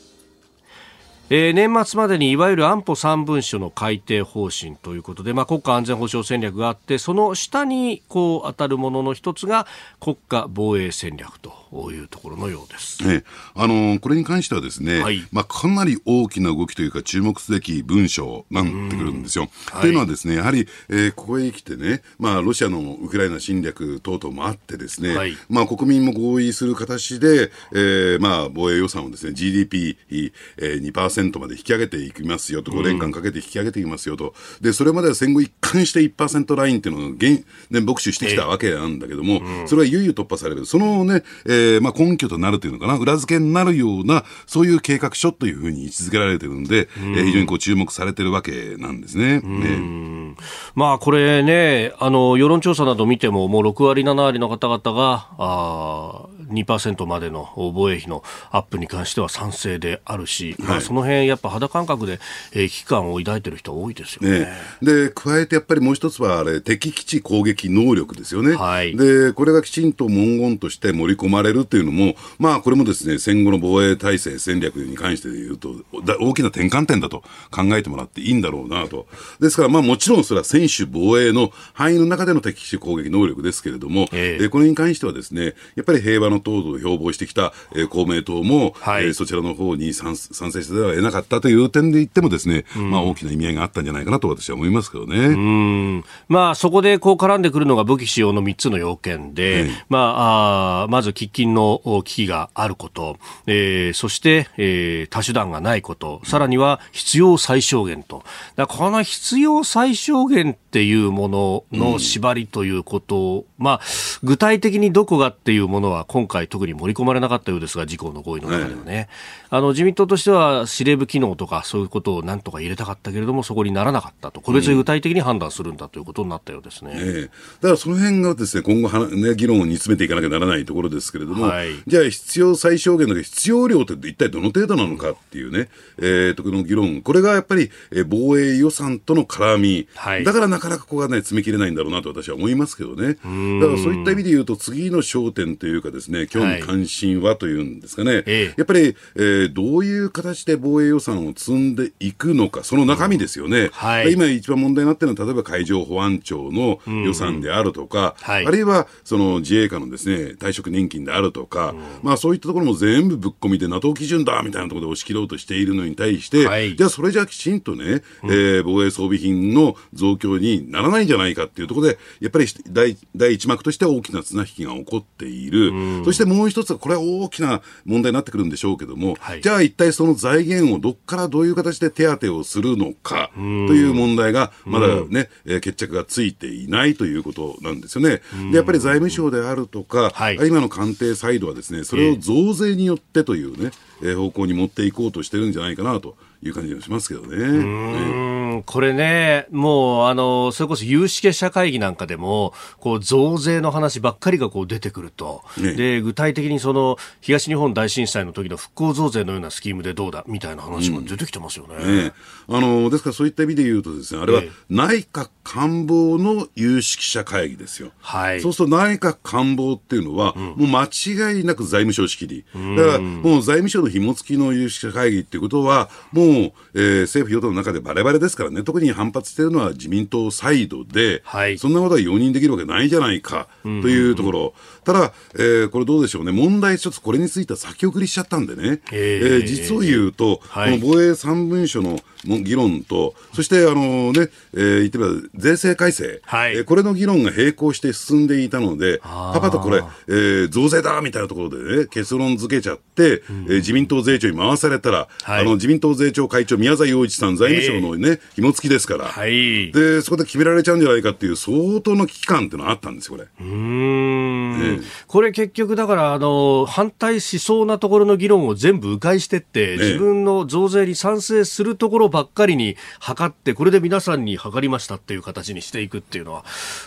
[1.31, 9.67] えー、年末までにいわゆる安保3文書の改定方針ということで、まあ、国家安全保障戦略があってその下にこう当たるものの一つが
[10.01, 19.49] 国家防衛戦略というところのようです、ね、あのこれに関してはですね、はい、まあ、かなり大きな動きというか注目すべき文章なんてくるんですよ。
[19.81, 30.81] というのはですねやはり、えー、ここへ来てね、まあ、ロシアのウクライナ侵略等々もあってですね、はい、まあ、国民も合意する形で、えーまあ、防衛予算をですね GDP2%、えー、
[31.21, 49.41] 1まで引き上げていきますよと、5年間かけて引き上げていきますよと、でそれまでは戦後一貫して1%ラインっていうのを現、ね、牧師してきたわけなんだけども、それはいよいよ突破される、そのね、えーまあ、根拠となるというのかな、裏付けになるような、そういう計画書というふうに位置づけられてるんで、えー、非常にこう注目されてるわけなんですね。
[49.41, 50.37] ね。
[50.75, 62.21] まあこれね、あの世論調査など見ても、もう6割、7割の方々が、あ2%までの防衛費のアップに関しては賛成であるし、はい、まあ、その辺やっぱ肌感覚で、
[62.53, 64.49] えー、危機感を抱いてる人多いですよね、ね、
[64.83, 75.75] で加えてやっぱりもう一つはあれ敵基地攻撃能力ですよね、はい、でこれがきちんと文言として盛り込まれるっていうのも、まあ、これもですね戦後の防衛体制戦略に関して言うと
[76.21, 79.07] 大きな転換点だと考えてもらっていいんだろうなと。
[79.41, 95.19] ですから、まあ、もちろんそれは専守防衛の範囲の中での敵基地攻撃能力ですけれども、えー、これに関してはですねやっぱり平和の党を標榜してきた、えー、公明党も、はい、えー、そちらの方に賛賛成しては得なかったという点で言ってもですね、うん、まあ大きな意味合いがあったんじゃないかなと私は思いますけどね。
[95.19, 96.05] うん。
[96.29, 108.25] まあそこでこう絡んでくるのが武器使用の3つの要件で、まああまず喫緊の危機があること、えー、そして、えー、多手段がないこと、さらには必要最小限と。
[108.57, 113.81] だこの必要最小限っていうものの縛りということを、うん、まあ
[114.23, 118.95] 具体的にどこがっていうものは今回特に盛り込まれなかったようですが、自公の合意の中ではね。
[118.95, 119.09] はい、
[119.51, 124.31] あの自民党としては司令部機能とかそういうことをなんとか入れたかったけれども、そこにならなかった。
[124.31, 126.93] と、個別に具体的に判断するんだということになったようですね。
[126.93, 135.69] うん、だからその辺がですね、今後は、ね、議論を煮詰めていかなきゃならないところですけれども、はい、じゃあ必要最小限の必要量って一体どの程度なのかっていうね、
[135.99, 143.15] えー、とこの議論、これがやっぱり、えー、防衛予算との絡み、はい、だからなかなかここがね、詰め切れないんだろうなと私は思いますけどね。
[143.15, 153.71] だからそういった意味で言うと、次の焦点というかですね、興味関心はというんですかね、はい、やっぱり、えー、どういう形で防衛予算を積んでいくのか、その中身ですよね。
[153.73, 175.73] はい、今一番問題になっているのは、例えば海上保安庁の予算であるとか、はい、あるいはその自衛官のですね、退職年金であるとか、まあそういったところも全部ぶっ込みで NATO 基準だみたいなところで押し切ろうとしているのに対して、はい、じゃあそれじゃきちんとね、えー、防衛装備品の増強にならないんじゃないかっていうところで、やっぱり第第一幕として大きな綱引きが起こっている、
[176.05, 188.21] そしてもう一つは、これは大きな問題になってくるんでしょうけども、はい、じゃあ一体その財源をどっからどういう形で手当をするのかという問題が、まだね、えー、決着がついていないということなんですよね。
[188.51, 193.71] でやっぱり財務省であるとか、はい、今の官邸サイドはですね、それを増税によってというね、
[194.03, 196.17] えー、方向に持っていこうとしてるんじゃないかなと。
[196.43, 197.37] いう感じがしますけどね。
[197.37, 205.43] ねこれね、もう、あの、それこそ有識者会議なんかでも、こう、増税の話ばっかりがこう出てくると。
[205.57, 211.77] ね、で、具体的にその、東日本大震災の時の復興増税のようなスキームでどうだ、みたいな話も出てきてますよね。
[211.77, 212.13] うんね
[212.49, 217.93] あの、ですからそういった意味で言うとですね、あれは内閣官房の有識者会議ですよ。
[218.01, 218.41] はい。
[218.41, 222.45] そうすると内閣官房っていうのは、うん、もう間違いなく財務省仕切り。
[222.77, 234.53] だから、もう財務省の紐付きの有識者会議っていうことは、もうう、えー、政府与党の中でバレバレですからね、特に反発しているのは自民党サイドで、はい、そんなことは容認できるわけないじゃないかというところ、うんうんうん、
[234.85, 263.29] ただ、えー、これどうでしょうね、問題一つ、これについては先送りしちゃったんでね、えー、えー、実を言うと、はい、この防衛3文書の議論と、そしてあの、ねえー、言ってみれば税制改正、はい、えー、これの議論が並行して進んでいたので、パパとこれ、えー、増税だみたいなところでね、結論付けちゃって、うん、えー、自民党税調に回されたら、はい、あの自民党税調会長、宮沢洋一さん、財務省のね、紐付きですから、はい、で、そこで決められちゃうんじゃないかっていう相当の危機感っていうのはあったんですよ、これ。
[263.41, 276.45] うん、えー、これ結局、だから、あの、反対しそうなところの議論を全部迂回してって、自分の増税に賛成するところばっかりに測って、これで皆さんに測りましたっていう形にしていくっていうのは、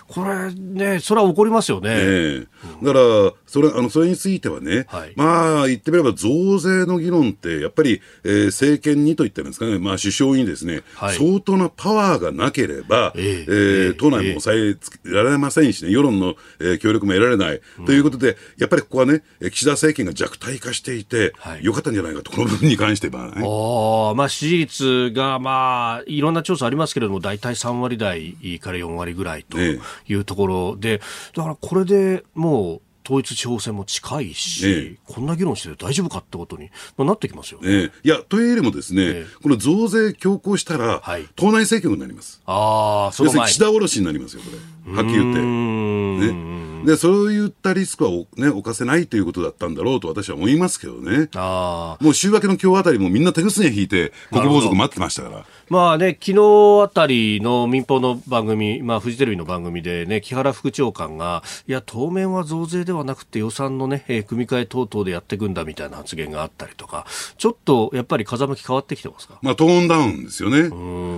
[0.08, 1.90] これね、それは起こりますよね。
[1.92, 2.48] え
[2.82, 23.44] だから、それ、あの、それについてはね、はい、まあ、言ってみれば増税の議論って、やっぱり、えー、政権にといったんですかね、まあ、首相にですね、はい、相当なパワーがなければ、えー、えー、党内も抑えつけられませんしね、世論の、えー、協力も得られない、うん、ということで、やっぱりここはね、岸田政権が弱体化していて、はい、よかったんじゃないかと、この部分に関してはね。
[23.44, 29.80] あまあ、支持率が、まあ、いろんな調査ありますけれども、大体3割台から4割ぐらいとい
[30.14, 31.02] うところで、
[31.36, 37.92] だからこれでもう、統一地方選も近いし、こんな議論して大丈夫かってことに、まあ、なってきますよね。
[38.04, 42.42] いや、というよりもですね、この増税強行したら、はい、党内政局になります。
[42.48, 44.58] ああ、その前岸田おろしになりますよ、これ。
[44.88, 45.42] はっきり言って。
[45.42, 46.56] ね。
[46.86, 51.30] で、そういったリスクはね、犯せないということだったんだろうと私は思いますけどね。
[51.34, 55.46] あもう週明けの今日あたりもみんな手ぐすね引いて、国防族待ってましたから。
[55.68, 67.08] まあね、昨日あたりの民放の番組、まあフジテレビの番組でね、木原副長官が、いや、当面は増税ではなくて予算のね、えー、組み替え等々でやっていくんだみたいな発言があったりとか、
[67.40, 69.40] ちょっとやっぱり風向き変わってきてますか？
[69.42, 70.60] まあトーンダウンですよね。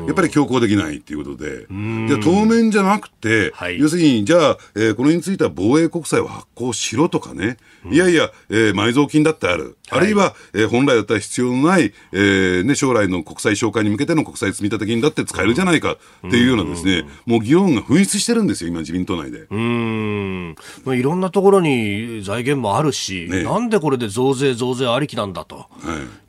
[0.08, 1.66] やっぱり強行できないっていうことで。
[1.66, 1.68] で
[2.24, 9.78] 当面じゃなくて、はい、要するに、じゃあ、えー、これについては防衛国債を発行しろとかね、うん、いやいや、えー、埋蔵金だってある。
[9.90, 19.48] あるいは、えー、本来だったら必要のない、えーね、将来の国債紹介に向けての国債積立金だって使えるじゃないかっていうようなですね、もう議論が噴出してるんですよ、今、自民党内で。
[19.50, 20.56] うん。
[20.86, 25.68] まあ、いろんなところに財源もあるし、ね、なんでこれで増税、増税ありきなんだと、は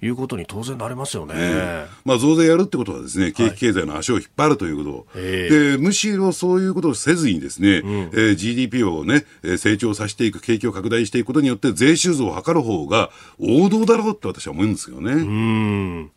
[0.01, 1.35] い、いうことに当然なりますよね。
[1.35, 9.24] ねまあ、増税やるってことはですね、景気経済の足を引っ張るということ、はい、で、むしろそういうことをせずにですね、うん、えー、GDP をね、
[9.59, 15.12] 成長させていく、景気を拡大していくことによって税収増を図る方が王道だろうって私は思うんですよね。
[15.12, 16.11] うん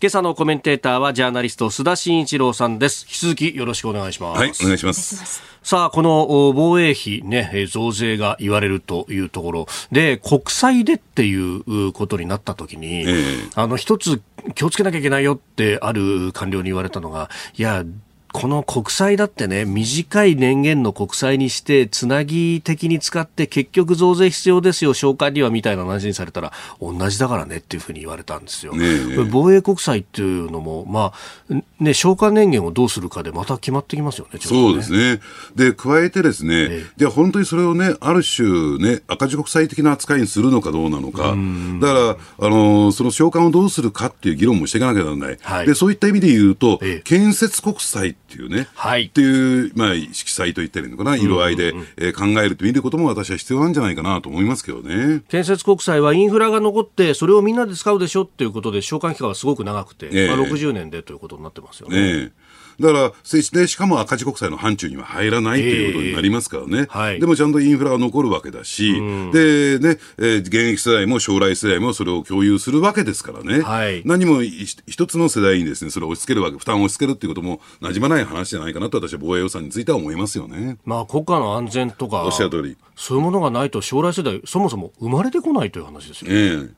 [0.00, 3.04] 今朝のコメンテーターはジャーナリスト須田慎一郎さんです。
[3.08, 4.38] 引き続きよろしくお願いします。
[4.38, 5.42] はい、お願いします。
[5.64, 14.22] さあ、この防衛費ね、増税が言われるというところで、国債でっていうことになったときに、えー、あの、一つ
[14.54, 17.84] 気をつけなきゃいけないよってある官僚に言われたのが、いや、
[18.32, 28.74] この国債だってね、短い年限の国債にして、つなぎ的に使って、結局増税必要ですよ、償還にはみたいな話にされたら、同じだからねっていうふうに言われたんですよ。
[28.74, 28.86] ね、
[29.30, 31.12] 防衛国債っていうのも、ま
[31.50, 34.40] あ、ね、償還年限をどうするかでまた決まってきますよね、ね。
[34.40, 35.20] そうですね。
[35.56, 41.34] で、加えてですね、ええ、じゃあ本当にそれをね、ある種ね、赤字国債的な扱いにするのかどうなのか、
[41.80, 45.38] だから、あのその償還をどうするかっていう議論もしていかなきゃならない。
[45.40, 55.22] はい、で、そういった意味で言うと、え、建設国債っていうね、はい、っていう、まあ、色彩と言ったらいいのかな、色合いで、うえー、考えると見ることも私は必要なんじゃないかなと思いますけどね。
[55.28, 61.96] 建設国債はインフラが残って、それをみんなで使うでしょっていうことで、償還期間がすごく長くて、えー、まあ、60年でということになってますよね。
[61.98, 62.32] えー
[62.80, 63.12] だから、
[63.52, 66.78] で、しかも赤字国債の範疇には入らないということになりますからね。
[66.78, 73.62] えーはい、でもちゃんとインフラが残るわけだし、うん、で、ね、えー、現役世代も将来世代もそれを共有するわけですからね。
[73.62, 80.78] はい、何も一つの世代にですね、それを押し付けるわけ、負担を押し付けるっていうことも馴染まない話じゃないかなと私は防衛予算については思いますよね。
[80.84, 82.76] まあ国家の安全とか、おっしゃる通り。
[82.96, 86.36] そういうものがないと将来世代、そもそも生まれてこないという話ですよね。
[86.36, 86.70] えー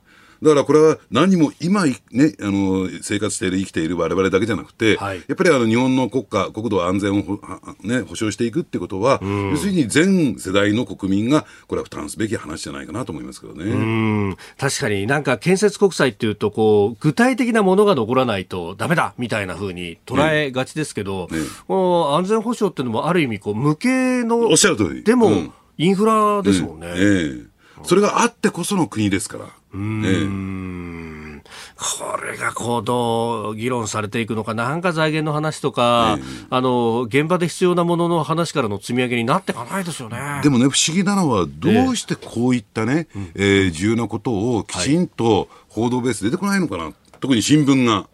[0.43, 1.95] だからこれは何も今、ね、
[2.41, 7.41] あの生活している、生きている我々だけじゃなくて、はい、やっぱりあの日本の国家、国土安全を、
[7.83, 14.37] ね、保障していくってことは、要するに全世代の国民が、これは負担すべき話じゃないかなと思いますけどね。
[14.59, 25.03] 確かになんか建設国債っていうとこう、具体的なものが残らないとだめだみたいなふうに捉えがちですけど、ねね、この安全保障っていうのもある意味こう、無形の、おっしゃる通り。
[25.03, 26.87] でも、うん、インフラですもんね。
[26.89, 27.51] ええ
[27.83, 29.45] それがあってこその国ですから。
[29.73, 31.43] うん、
[31.77, 40.41] これがこうどう議論されていくのか、なんか財源の話とか、えー、あの現場で必要なものの話からの積み上げになっていかないですよね。
[40.43, 48.09] でもね、不思議なのは、どうしてこういったね、えー、えー、重要なことをきちんと報道ベース出てこないのかな、はい、特に新聞が。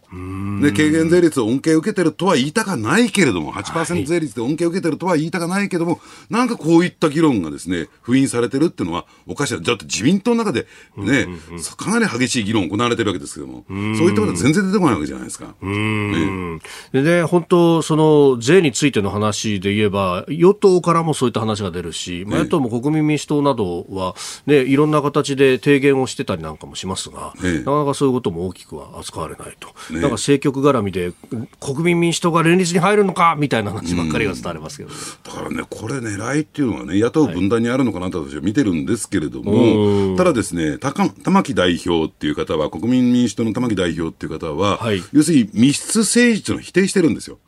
[0.63, 5.99] で軽減税率恩恵を受けてるとは言いたかないけれども、8%税率で恩恵を受けてるとは言いたかないけれども、は
[6.31, 9.63] い、なんかこういった議論がですね、封印されてるっていうのはおかしい。
[9.63, 10.67] だって自民党の中で
[10.97, 15.55] ね、うんうんうん、かなり激しい議論行われてるわけですけども、そういったことは全然出てこないわけじゃないですか。
[15.61, 16.61] ね、
[16.93, 24.15] でね、本当、その税についての話で言えば、与党からもそういった話が出るし、まあ、野党も国民民主党などは、
[24.47, 29.69] ね、いろんな形で提言をしてたりなんかもしますが、なかなかそういうことも大きくは扱われないと。
[29.93, 31.13] ね、なんか政局絡みで
[31.61, 34.91] 国民民主党が連立に入るのかみたいな話ばっかりが伝わりますけど、
[35.25, 47.39] だからね、これ、狙いっていうのはね、野党分断にあるのかなと私は見てるんですけれども、はい、ただですね、玉木代表っていう方は、国民民主党の玉木代表っていう方は、はい、要するに密室政治というのを否定してるんですよ。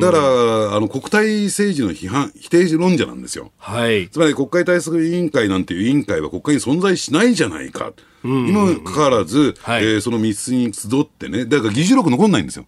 [0.00, 3.52] だから、あの国対政治の批判、否定論者なんですよ。
[3.58, 7.92] はい、つまり国会対策委員会なんていう委員会は国会に存在しないじゃないか。
[8.24, 12.66] にもかかわらず、はい、えー、その密室に集ってね、だから議事録残んないんですよ。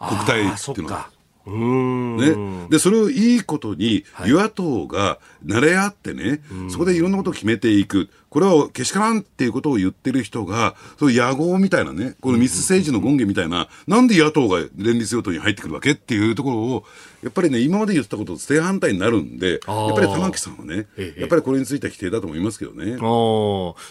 [0.00, 1.10] 国体っていうのは。
[1.50, 16.84] ね、でそれをいいことに、与野党が慣れ合ってね、そこでいろんなことを決めていく、これはけしからんっていうことを言ってる人が、そういう野合みたいなね、このミス政治の権限みたいな、なんで野党が連立与党に入ってくるわけっていうところを、
[17.22, 22.96] やっぱりね、今まで言ってたことと正反対になるんで、やっぱり玉木さんはね、やっぱりこれについては否定だと思いますけどね。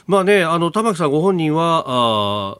[0.06, 2.58] まあね、あの玉木さんご本人はあ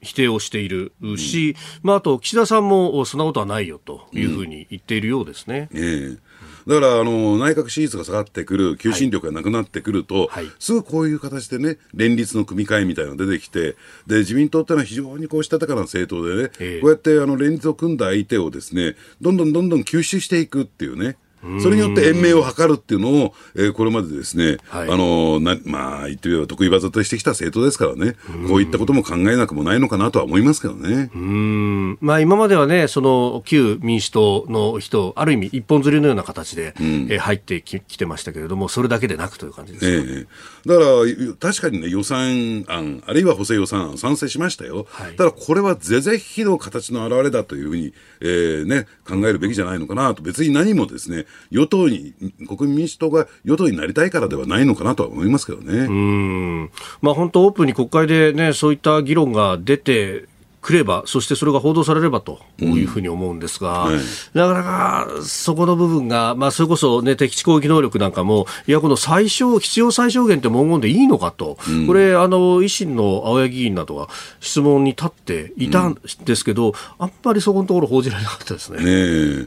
[0.00, 5.68] 否定をしているし、うん、まあ、あと岸田さんもそんなことはないよというふうに言っているようですね。
[5.72, 5.82] うん、え。
[5.82, 6.18] ー
[6.66, 21.16] だからあの内閣支持率が下がってくる、求心力がなくなってくると、はい、すぐこういう形でね、連立の組み替えみたいなのが出てきて、で自民党ってのは非常にこうしたたかな政党でね、えー、こうやってあの連立を組んだ相手をですね、どんどんどんどん吸収していくっていうね。
[21.62, 28.16] それによって延命を図るっていうのを、えー、これまでですね、はい、あのなまあ、言ってみれば得意技としてきた政党ですからね、
[28.48, 31.10] こういったことも考えなくもないのかなとは思いますけどね。
[31.14, 31.98] うん。
[32.00, 40.26] まあ、今まではね、その旧民主党の人、ある意味一本釣りのような形で、うん、えー、入ってききてましたけれども、それだけでなくという感じですね、
[40.64, 44.86] えー、だから確かにね、予算案、あるいは補正予算案、賛成しましたよ。
[44.90, 52.14] はい、ただこれは是々非々の形の表れだというふうに、えーね、考えるべきじゃないのかなと、別に何もですね、与党に、
[52.46, 55.78] 国民民主党が与党になりたいからではないのかなとは思いますけどね。
[55.78, 56.70] うん。
[57.02, 60.28] まあ、本当、オープンに国会で、ね、そういった議論が出て、
[60.60, 63.94] くれば、そしてそれが報道されればというふうに思うんですが、うん。
[63.94, 64.02] はい、
[64.34, 74.08] なかなかそこの部分が、まあ、それこそ、ね、敵地攻撃能力なんかも、いや、この最小、必要最小限って文言でいいのかと、うん、これ、あの維新の青柳議員などは
[74.40, 78.84] 質問に立っていたんですけど、うん、あんまりそこのところ報じられなかったですね。
[78.84, 79.46] ね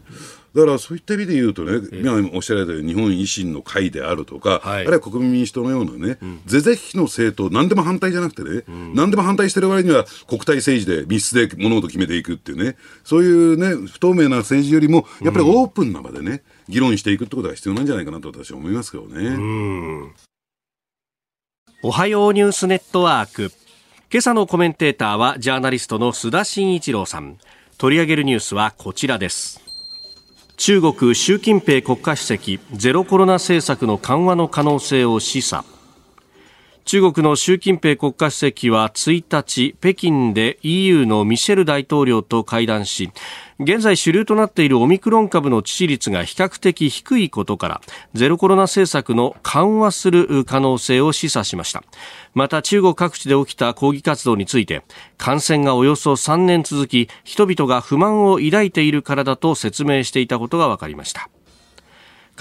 [0.56, 20.14] だからそういった意味で言うとね、今おっしゃられたように日本維新の会であるとか、はい、あるいは国民民主党のようなね、是々非の政党、何でも反対じゃなくてね、うん、何でも反対してる割には国対政治で密室で物事を決めていくっていうね、そういうね、不透明な政治よりも、やっぱりオープンな場でね、議論していくってことが必要なんじゃないかなと私は思いますけどね。
[21.82, 23.52] おはようニュースネットワーク。
[24.12, 27.40] 今朝のコメンテーターはジャーナリストの須田慎一郎さん。
[27.80, 29.63] 取り上げるニュースはこちらです。
[30.56, 35.64] 中国習近平国家主席ゼロコロナ政策の緩和の可能性を示唆。
[36.86, 43.10] 中国の習近平国家主席は1日北京で EU のミシェル大統領と会談し
[43.60, 47.82] 現在主流となっているオミクロン株の致死率が比較的低いことから
[48.14, 51.84] ゼロコロナ政策の緩和する可能性を示唆しました。
[52.34, 54.84] また中国各地で起きた抗議活動について
[55.18, 61.30] 感染がおよそ3年続き人々が不満を抱いているからだと説明していたことが分かりました。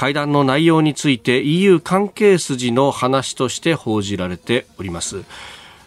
[0.03, 5.23] 会談の内容について EU 関係筋の話として報じられております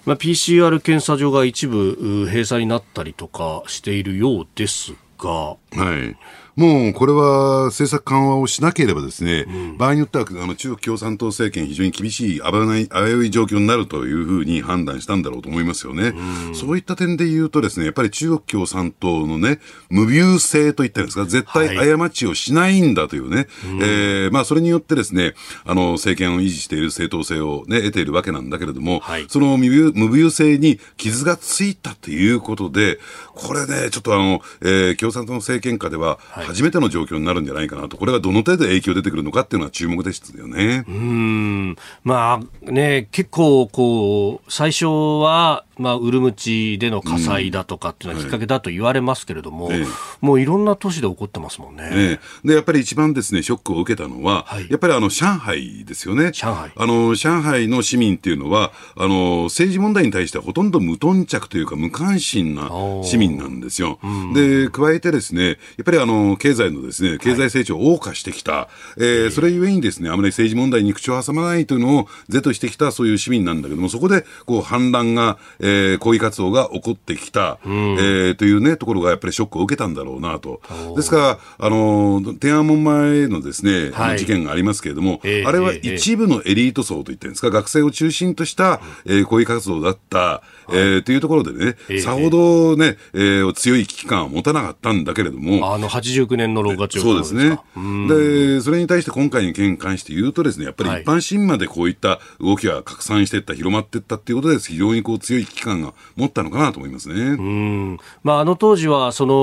[0.06, 5.30] まあ、PCR 検査場が一部閉鎖になったりとかしているようですが。
[5.32, 6.16] はい。
[6.56, 16.14] もうこれは政策緩和をしなければですね、うん、場合によってはあの中国共産党政権非常に厳しい危ない危うい状況になるというふうに判断したんだろうと思いますよね。
[16.48, 23.46] うん、そういった点で言うとですね、やっぱり中国共産党のね、無病性といったんですか、絶対過ちをしないんだというね、はい、
[23.82, 25.34] えー、まあそれによってですね、
[25.66, 33.00] あの政権を維持している正当性をね、得ているわけなんだけれども、はい、その無病無病性に傷がついたということで、
[33.34, 40.86] これね、ちょっとあの、えー、共産党の政権下では、はい初めての状況になるんじゃないかなと、これがどの程度影響出てくるのかっていうのは注目ですよね。
[40.88, 41.76] うん。
[42.04, 49.86] まあね、結構こう、最初は、まあ、ウルムチでの火災だとかっていうのはきっかけだと言われますけれども、うん
[50.22, 51.90] もういろんな都市で起こってますもんね。
[51.92, 56.32] えでやっぱり一番ですねショックを受けたのは、はい、やっぱりあの上海ですよね。
[56.32, 56.72] 上海。
[56.76, 62.70] あの上海の市民っていうのはあの政治問題に対してはほとんど無頓着というか無関心な
[63.04, 64.00] 市民なんですよ。
[64.04, 80.62] うん、で加えてですねやっぱりあの経済のですね経済成長を謳歌してきた、はい、えー、それゆえにですねあまり政治問題に口を挟まないというのを是としてきたそういう市民なんだけどもそこでこう反乱が、えー、抗議活動が起こってきた、うん、えー、というねところがやっぱりショックを受けたんだろうなと。
[80.96, 95.88] ですから、あの天安門前のですね、はい、事件がありますけれども、えー、あれは一部のエリート層と言ってるんですか、学生を中心とした、えー、抗議活動だった、えー、というところでね、さほどね、えー、強い危機感を持たなかったんだけれども、あの
[96.26, 97.60] 89年の6月そうですね。
[98.08, 107.16] で、それに対して今回の件に関して言うとですね、やっぱり一般市民までこういった動きが拡散していった、広まっていったということで、非常にこう強い危機感が持ったのかなと思いますね。
[107.16, 108.00] うん。
[108.24, 109.36] まあ、あの当時はその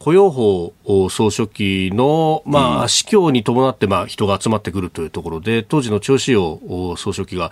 [0.00, 0.74] 雇用法
[1.10, 7.50] 総書記の、まあ、死去に伴って、まあ、人が集まってくるというところで、当時の趙志陽総書記が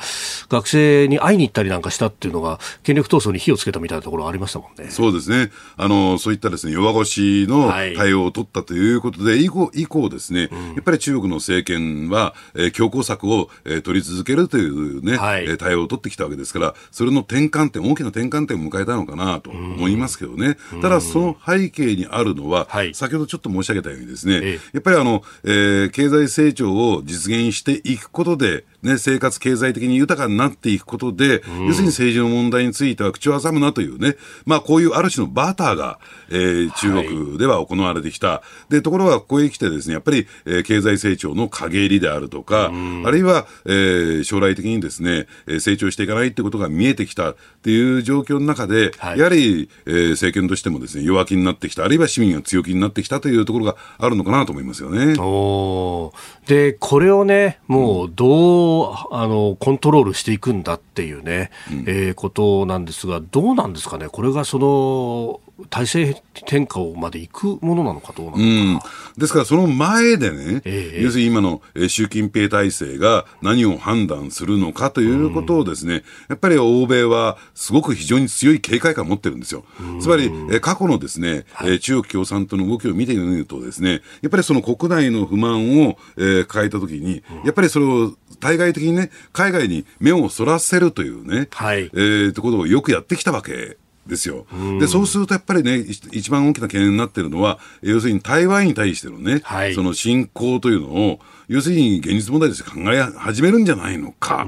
[0.48, 4.90] 学生に会いに行ったりなんかしたっていうのが、権力闘争に火をつけたみたいなところありましたもんね。
[4.90, 5.50] そうですね。
[5.76, 7.72] あの、そういったですね、弱腰の
[8.04, 20.58] 対応を取ったということで、はい、以降、以降ですね、うん、やっぱり中国の政権は、えー、強硬策を、えー、取り続けるというね、はい、対応を取ってきたわけですから、それの転換点、大きな転換点を迎えたのかなと思いますけどね。
[20.74, 34.16] うん、ただ、その背景にあるのは、はい、先ほどちょっと申し上げたようにですね、ええ、やっぱりあの、えー、経済成長を実現していくことで、ね、生活経済的に豊かになっていくことで、うん、要するに政治の問題については口を挟むなというね、
[34.46, 35.98] まあこういうある種のバーターが、
[36.30, 38.28] えー、中国では行われてきた。
[38.28, 45.26] はい、で、ところがここへ来てですね、やっぱり、えー、経済成長の陰りであるとか、うん、あるいは、えー、将来的にですね、
[45.60, 55.14] 成長していかないってことが見えてきたっていう状況の中で、はい、やはり、えー、政権としてもですね、弱気になってきた、あるいは市民が強気になってきたというところがあるのかなと思いますよね。
[55.18, 56.12] お
[56.46, 58.73] で、これをね、もうどう、
[59.10, 68.80] あの、コントロールしていくんだっていうね、うん、えー、ことなんですが、どうなんですかね、これがその、体制転換までいくものなのかどうなのか、うん、
[69.18, 79.64] ですからその前でね、えー、要するに今の習近平体制が何を判断するのかということをですね、うん、やっぱり欧米はすごく非常に強い警戒感を持ってるんですよ。
[80.00, 94.46] つまり、え過去のですね、はい、中国共産党の動きを見てみるとですね、やっぱりその国内の不満を、えー、抱えたときに、やっぱりそれを対外的にね、海外に目をそらせるというね、はい、えー、とことをよくやってきたわけですよ。
[94.80, 104.46] で、そうするとやっぱりね、一番大きな懸念になっているのは、要するに台湾に対してのね、はい、その侵攻というのを、要するに現実問題として考え始めるんじゃないのか。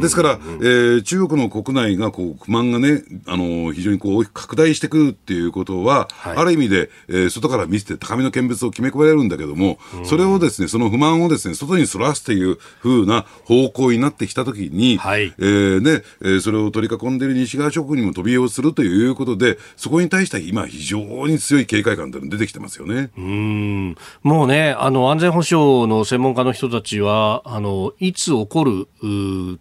[0.00, 23.10] ですから、えー、中国の国内がこう不満がね、あの非常にこう大きく拡大してくるっていうことは、はい、ある意味で、えー、外から見せて高みの見物を決め込めれるんだけども、それをですね、その不満をですね、外にそらすというふうな方向になってきたときに、はい、えー、ね、えー、それを取り囲んでいる西側諸国にも飛び用するということで、そこに対しては今非常に強い警戒感というのが出てきてますよね。
[23.16, 23.96] うん。
[24.22, 28.88] もうね、あの、安全保障の専門家の人たちは、あの、いつ起こる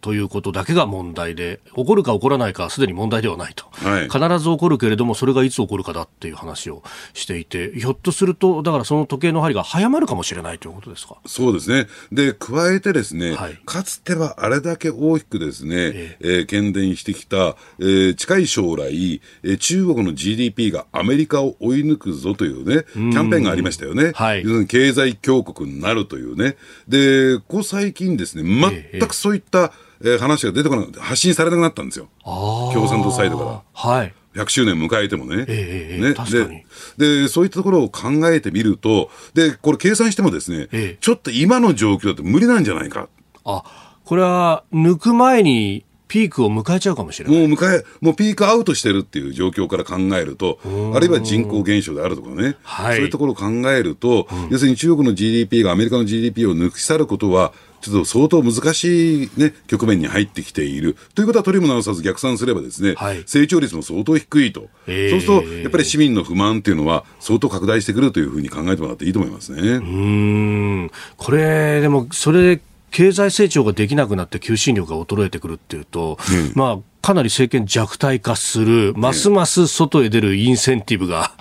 [0.02, 6.82] ということだけが問題で、起こるか起こらないかはすでに問題ではないと、はい、必ず起こるけれども、それがいつ起こるかだっていう話を
[7.14, 11.18] していて、ひょっとすると、だからその時計の針が早まるかもしれないということですか？
[11.26, 11.88] そうですね。
[12.12, 24.14] で、加えてですね、はい、かつてはあれだけ大きくですね、えー、えー、懸念してきた、えー、近い将来、えー、中国の GDP がアメリカを追い抜くぞというね、キャンペーンがありましたよね。
[24.16, 26.53] はい、経済強国になるというね。
[26.88, 28.44] で、ここ最近ですね、
[28.92, 32.10] 全くそういった、えー、話が出てこなく発信されなくなったんですよ。
[32.24, 33.62] 共産党サイドから。
[33.74, 34.14] はい。
[34.36, 35.46] 100周年迎えてもね。
[35.48, 36.66] えー、ね
[36.98, 43.10] でで、そういったところを考えてみると、で、これ計算してもですね、えー、ちょっと今の状況だと無理なんじゃないか。
[43.46, 43.64] あ、
[44.04, 47.48] これは抜く前にピークを迎えちゃうかもしれない。
[47.48, 50.60] もう迎え、もうピークアウトしてるっていう状況から考えると、
[50.94, 60.96] あるいは人口減少であるとかね、はい、そういうところを考えると、うん、要するに中国の GDP がアメリカの GDP を抜き去ることは、ちょっと相当難しい、ね、局面に入ってきている。
[61.16, 64.70] ということは取りも直さず逆算すればですね、はい、成長率も相当低いと。
[64.88, 69.62] えー、そうすると、やっぱり市民の不満っていうのは相当拡大してくるというふうに考えてもらっていいと思いますね。
[69.62, 70.92] うん。
[71.18, 72.62] これ、でも、それ
[72.94, 81.32] 経済成長ができなくなって求心力が衰えてくるっていうと、うん、まあ、かなり政権弱体化する、ますます外へ出るインセンティブが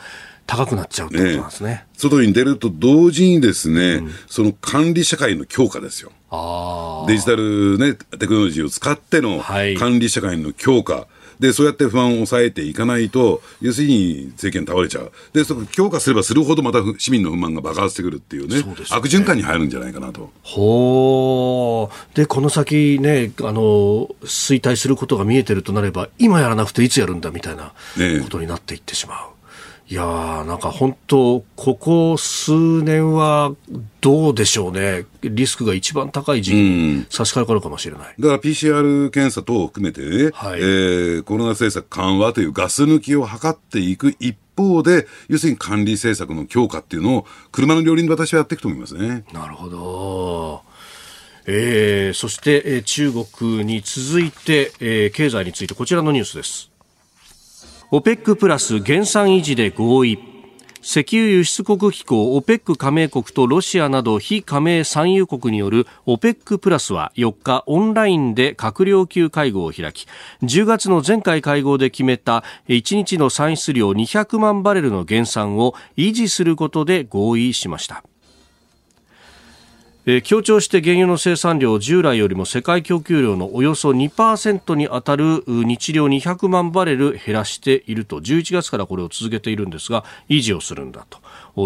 [0.46, 1.84] 高くなっちゃうってことなんですね。
[1.92, 6.10] 外に出ると同時にですね、うん、その管理社会の強化ですよ。
[7.06, 10.94] デジタルね、テクノロジーを使っての管理社会の強化。
[10.94, 11.06] はい
[11.42, 15.10] で、そうやって不安を抑えていかないと、要するに政権倒れちゃう。
[15.32, 20.30] で、そこ強化すればするほどまた市民の不満が爆発してくるっていうね、うね悪循環に入るんじゃないかなと。
[20.44, 22.16] ほう。
[22.16, 27.72] で、この先ね、あの、衰退することが見えてるとなれば、今やらなくていつやるんだみたいな
[28.22, 29.26] ことになっていってしまう。
[29.26, 29.31] ね
[29.92, 33.52] いやー、なんか本当、ここ数年は
[34.00, 49.24] どうでしょうね、リスクが一番高い時期に差し掛かるかもしれない、だから PCR 検査等を含めてね、はい、えー、コロナ政策緩和というガス抜きを図っていく一方で、要するに管理政策の強化っていうのを、車の両輪で私はやっていくと思いますね。
[49.34, 50.62] なるほど。
[51.44, 56.71] えー、そして、えー、中国に続いて、えー、経済についてこちらのニュースです。
[57.92, 60.18] OPEC プラス減産維持で合意。
[60.80, 70.06] 石油輸出国機構 OPEC 加盟国とロシアなど非加盟産油国による OPEC プラスは4日オンラインで閣僚級会合を開き
[70.42, 78.02] 10月の前回会合で決めた1日の産出量200万バレルの減産を維持することで合意しました。
[80.04, 88.20] えー、強調して原油の生産量を従来よりも世界供給量のおよそ2%に当たる日量200万バレル減らしていると。
[88.20, 91.20] 11月からこれを続けているんですが維持をするんだと。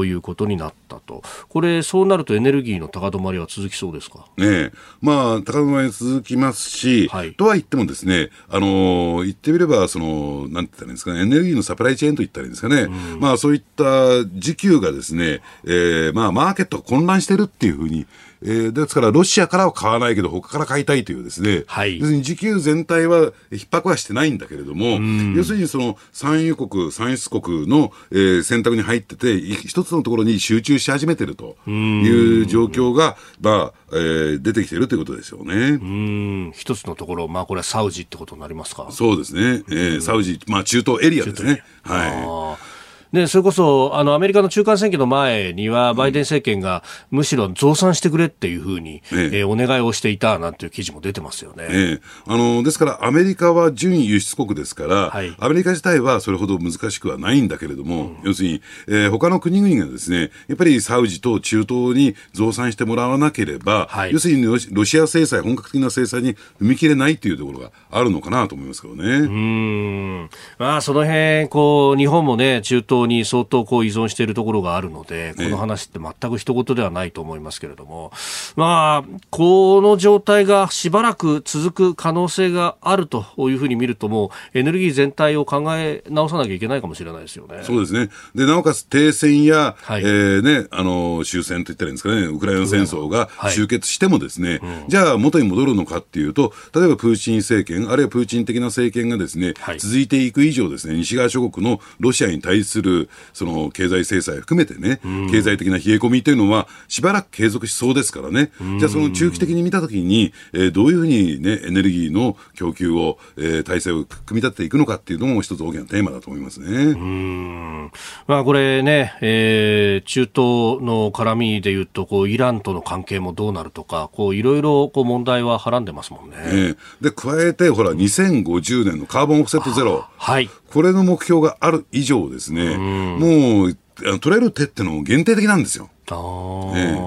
[0.05, 1.23] いうことになったと。
[1.49, 18.07] これそうなるとエネルギーの高止まりは続きそうですか、ねまあ、高止まり続きますし、はい、とは言ってもですね、あの言ってみればそのなんて言ったらいいんですかねエネルギーのサプライチェーンと言ったらいいんですかね、うん、まあ、そういった需給がですね、えーまあ、マーケットが混乱してるっていうふうに
[18.47, 25.01] えー、ですからロシアからは買わないけど他から買いたいというですね、はい、要するに需給全体は逼迫はしてないんだけれども、
[25.37, 35.55] 要するにその産油国、産出国の、えー、選択に入ってて、一つのところに集中し始めてるという状況が、まあ、えー、出てきてるということですよね。
[35.55, 38.89] うん一つのところ、まあこれはサウジってことになりますか？
[38.91, 39.65] そうですね。
[39.71, 41.63] えー、サウジ、まあ中東エリアですね。
[41.83, 42.76] はい。
[43.17, 51.67] で、それこそ、あの、アメリカの中間選挙の前には、バイデン政権が、むしろ増産してくれっていうふうに、えええー、お願いをしていたなんていう記事も出てますよね。
[51.71, 69.05] ええ、あの、ですから、アメリカは準輸出国ですから、はい、アメリカ自体はそれほど難しくはないんだけれども、うん、要するに、えー、他の国々がですね、やっぱりサウジと中東に増産してもらわなければ、はい、要するにロシア制裁、本格的な制裁に踏み切れないっていうところがあるのかなと思いますけどね。
[69.05, 70.31] うん。
[70.59, 78.13] まあ、その辺、こう、日本もね、中東に相当こう依存しているところがあるので、この話って全く一言ではないと思いますけれども、
[78.57, 87.61] まあ、この状態がしばらく続く可能性があるというふうに見ると、もうエネルギー全体を考え直さなきゃいけないかもしれないですよね。
[87.63, 88.11] そうですね。
[88.35, 102.96] で、なおかつ停戦や、はい、えー、ね、あの、終戦と言ったらいいんですかね、ウクライナ戦争が終結してもですね、はいうん、じゃあ元に戻るのかっていうと、例えばプーチン政権、あるいはプーチン的な政権がですね、はい、続いていく以上ですね、西側諸国のロシアに対する、
[103.33, 116.67] その経済制裁含めてね、経済的な冷え込みというのは、しばらく継続しそうですからね、じゃあその中期的に見たときに、えー、どういうふうに、ね、エネルギーの供給を、えー、体制を組み立てていくのかっていうのも一つ大きなテーマだと思いますね。
[116.67, 117.93] うん。
[118.27, 126.37] まあ、これね、えー、中東の絡みでいうとこう、イランとの関係もどうなるとか、こういろいろこう問題ははらんでますもんね。
[126.39, 133.77] えー、で加えて、ほら、2050年のカーボンオフセットゼロ、はい、これの目標がある以上ですね、もう
[134.21, 135.89] 取れる手ってのも限定的なんですよ。
[136.09, 137.01] あええ、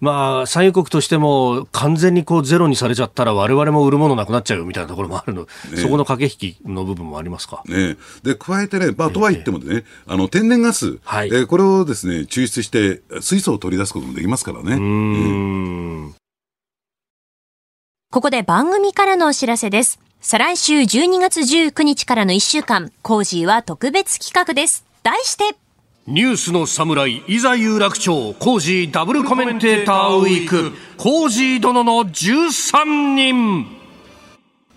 [0.00, 7.64] まあ、産油国としても完全にこうゼロにされちゃったら我々も売るものなくなっちゃうみたいなところもあるの、ね、そこの駆け引きの部分もありますか？
[7.66, 14.74] ね、で加えてね、まあ、とは言ってもね、えー、あの天然ガス、はい、えー、これをですね抽出して水素を取り出すこともできますからね。
[14.74, 16.14] うん、
[18.16, 20.00] ここで番組からのお知らせです。
[20.22, 24.86] 再来週12月19日からの1週間、コージーは特別企画です。
[25.02, 25.54] 題して、
[26.06, 33.75] ニュースの侍、いざ有楽町、コージーダブルコメンテーターウィーク、コージー殿の13人。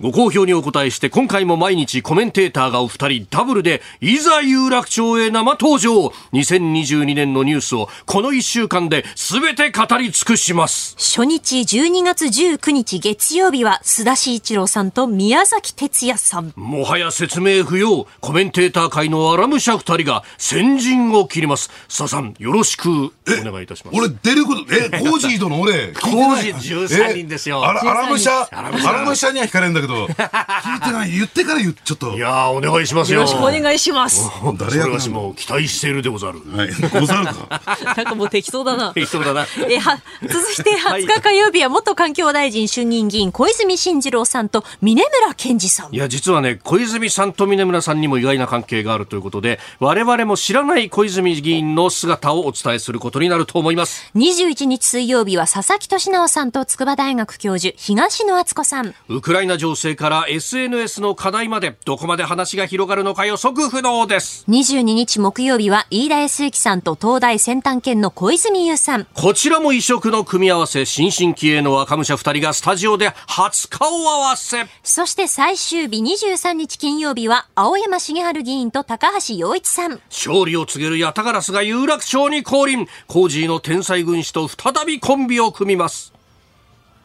[0.01, 6.13] ご好評にお答えして今回も毎日コメンテーターがお二人ダブルでいざ有楽町へ生登場。
[6.31, 10.95] 2022年のニュースをこの1週間で全て語り尽くします。
[10.97, 16.53] 初日12月19日月曜日は須田慎一郎さんと宮崎哲也さん。
[16.55, 18.07] もはや説明不要。
[18.21, 21.69] コメンテーター界のアラム社二人が先陣を切ります。
[21.89, 23.97] 須田さんよろしくお願いいたします。
[23.97, 27.65] 俺出ることえコージーとの俺コージー13人ですよ。
[27.65, 31.11] アラム社アラム社には惹かれるんだけどど、聞いてない。
[31.11, 32.15] 言ってから言っちょっと。
[32.15, 33.19] いやお願いしますよ。
[33.19, 34.29] よろしくお願いします。
[34.43, 36.39] 誰役なのそれはしも期待しているでござる。
[36.55, 36.69] はい。
[36.91, 37.61] ござるか。
[37.97, 38.93] なんかもう適当だな。
[38.93, 39.45] 適当だな。
[39.69, 45.97] えは続いて20日火曜日は元環境大臣衆議院議員小泉進次郎さんと峰村健二さんい。
[45.97, 54.09] や、実はね、小泉さんと峰村さんにも意外な関係があるということで、我々も知らない小泉議員の姿をお伝えすることになると思います。
[54.15, 58.93] 21日水曜日は佐々木俊直さんと筑波大学教授東野敦子さん。
[59.07, 64.45] ウクライナ情勢から SNS の課題まで、どこまで話が広がるのか予測不能です。
[64.49, 69.05] 22日木曜日は飯田康之さんと東大先端研の小泉優さん。
[69.13, 74.65] こちらも異色の組み合わせ、新進気鋭の若武者二人がスタジオで初顔合わせ。
[74.83, 79.99] そして最終日23日金曜日は青山茂春議員と高橋洋一さん。
[80.09, 82.87] 勝利を告げるヤタガラスが有楽町に降臨。
[83.07, 86.13] コージーの天才軍師と再びコンビを組みます。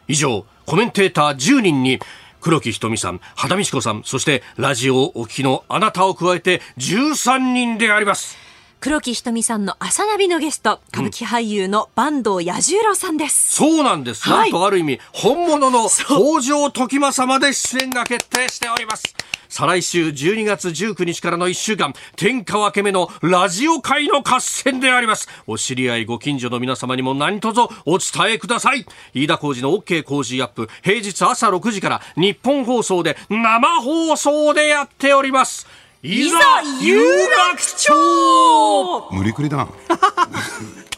[0.07, 1.99] 以上、コメンテーター10人に、
[2.45, 8.44] 黒木瞳さん、畑美智子さん、そしてラジオをお聞きのあなたを加えて13人であります。
[8.85, 13.57] 黒木瞳さんの朝ナビのゲスト、歌舞伎俳優の坂東彌十郎さんです。
[13.57, 14.29] そうなんです。
[14.29, 19.17] はいなんとある意味、本物の 北条時政まで出演が決定しております。
[19.49, 25.31] 再来週12月19日からの1週間、天下分け目のラジオ界の合戦であります。
[25.47, 28.85] お知り合いご近所の皆様にも何卒お伝えください。
[29.15, 35.67] 飯田浩二の OK 工事アップ、平日朝6時から日本放送で生放送でやっております。
[36.07, 36.39] いざ
[36.83, 39.69] 有楽町無理くりだな。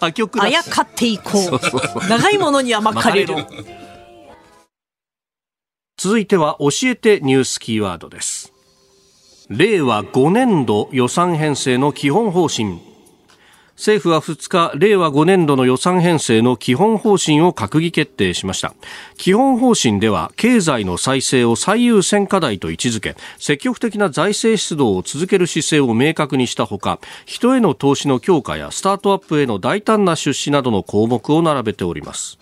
[0.01, 2.09] 他局だあやかっていこう。
[2.09, 3.37] 長いものには巻かれる。
[5.97, 8.53] 続いては教えてニュースキーワードです
[9.49, 12.81] 令和5年度予算編成の基本方針
[13.77, 18.75] 政府は2日、令和5年度の予算編成の基本方針を閣議決定しました。
[19.19, 32.39] 基本方針では、経済の再生を最優先課題と位置づけ、積極的な財政出動を続ける姿勢を明確にしたほか、人への投資の強化やスタートアップへの大胆な出資などの項目を並べております。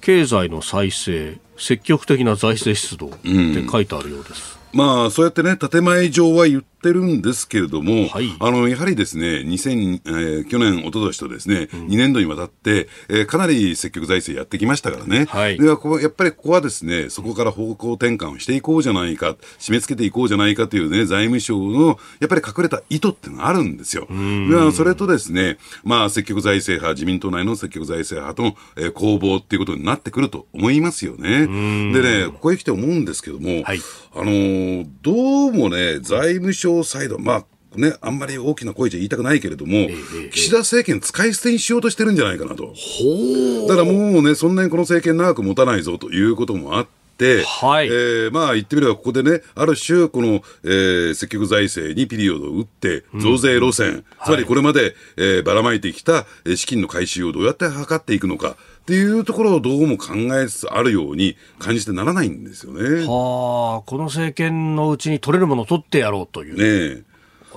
[0.00, 4.58] 経済の再生、積極的な財政出動って書いてあるようです。
[4.72, 15.26] まあ、そうやってね、建前上は言ってるんですけれども、はいあの、やはりですね、2000、えー去年、一昨年とですね、2年度にわたって、えーかなり積極財政やってきましたからね。
[15.28, 24.06] はいではここやっぱりここはですね、そこから方向転換をしていこうじゃないか、締め付けていこうじゃないかというね、財務省の、やっぱり隠れた意図っていうのがあるんですよ。
[24.08, 31.46] ではそれとですね、まあ、積極財政派、自民党内の積極財政派との、えー攻防っていうことになってくると思いますよね。
[31.92, 33.80] でね、ここへ来て思うんですけども、はい
[34.14, 37.44] あのーどうもね、財務省サイド、まあ、
[37.76, 39.88] ね、あんまり大きな声じゃ言いたくないけれども、
[40.32, 42.74] 岸田政権使い捨てにしようとしてるんじゃないかなと。
[43.68, 46.86] だからもうね、そんなにこの政権長く持たないぞということもあっ
[47.18, 47.88] て、はい。
[47.88, 58.56] えーまあ言ってみればここでね、ある種、この、えー積極財政にピリオドを打って、増税路線、つまりこれまで、えーばらまいてきたえー資金の回収をどうやって図っていくのか
[58.88, 63.06] っていうところをどうも考えつつあるように感じてならないんですよね。
[63.06, 66.96] はあ、この政権のうちに取れるものを取ってやろうという。
[66.96, 67.07] ねえ。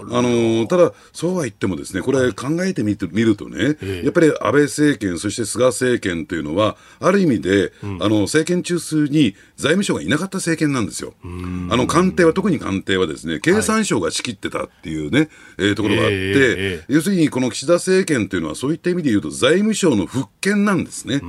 [0.09, 11.13] あのーただ、そうは言ってもですね、これ考えてみてみるとね、やっぱり安倍政権、そして菅政権というのは、ある意味で、あの、政権中枢に財務省がいなかった政権なんですよ。
[11.23, 21.21] あの、官邸は、特に官邸はですね、経産省が仕切ってたっていうね、えーところがあって、ええええ要するにこの岸田政権というのは、そういった意味で言うと、財務省の復権なんですね。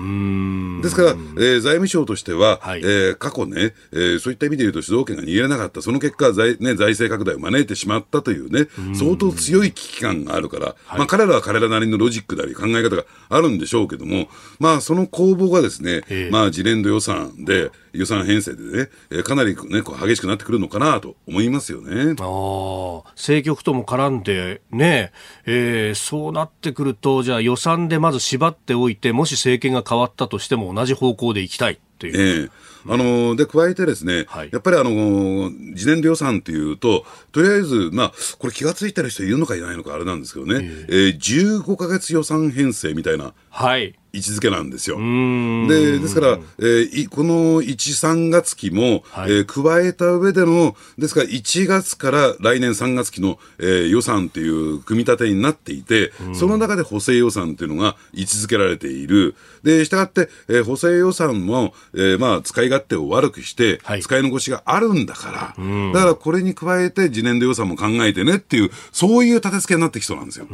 [0.82, 2.80] ですから、えー財務省としては、はい。
[2.80, 8.61] えー過去ね、えーそういった意味で言うと主導権が握れなかった、その結果財、ね、財政拡大を招いてしまったというね、
[8.94, 16.30] 相当強い危機感があるから、まあ彼らは彼らなりのロジックであり考え方があるんでしょうけども、まあその攻防がですね、ええ。
[16.30, 22.14] まあ次年度予算で、予算編成でね、えーかなりね、こう激しくなってくるのかなと思いますよね。
[22.18, 25.12] ああ、政局とも絡んで、ね
[25.46, 31.78] えーそうなってくると、じゃあ予算でまず縛っておいて、もし政権が変わったとしても同じ方向で行きたい
[32.08, 32.42] っていう。
[32.42, 32.50] ええ。
[32.84, 34.48] あのーで、加えてですね、はい。
[34.52, 40.56] やっぱりあのー次年度予算っていうと、とりあえず、まあ、これ気がついてる人いるのかいないのかあれなんですけどね、
[40.88, 43.94] えー15ヶ月予算編成みたいなはい。
[44.14, 44.98] 位置づけなんですよ。
[44.98, 59.34] んで、ですから、えーいこの1、3月期も、はいえー加えた上での、ですから1月から来年3月期の、えー予算っていう組み立てになっていて、その中で補正予算っていうのが位置づけられている。
[59.62, 70.46] で、したがって、えー補正予算も、えーまあ、使い勝手を悪くして、はい使い残しがあるんだから、だからこれに加えて次年度予算も考えてねっていう、そういう立て付けになってきそうなんですよ。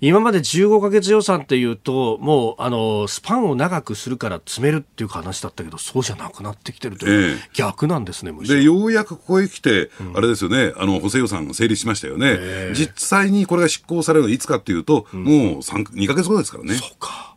[0.00, 16.74] 今まで15ヶ月予算っていうと、ともうあのスパンを長くするから詰めるっていう話だったけどそうじゃなくなってきてるという、えー、逆なんですねでようやくここへ来て、うん、あれですよねあの補正予算が成立しましたよね、えー、実際にこれが執行されるのはいつかっていうと、うん、もう2か月後ですからね。
[16.74, 17.36] そうか。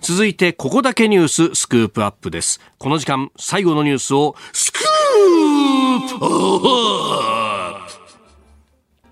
[0.00, 2.60] 続いてここだけニューススクープアップです。
[2.78, 7.43] この時間最後のニュースをスクープ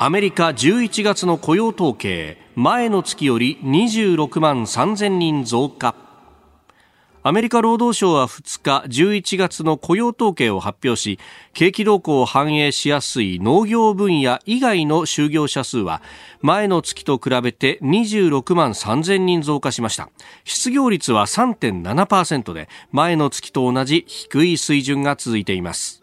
[0.04, 5.94] アメリカ11月の雇用統計前の月より26万3000人増加。
[7.22, 11.20] アメリカ労働省は2日11月の雇用統計を発表し
[11.52, 16.02] 景気動向を反映しやすい農業分野以外の就業者数は
[16.40, 20.10] 前の月と比べて26万3000人増加しました。
[20.42, 26.01] 失業率は3.7%で前の月と同じ低い水準が続いています。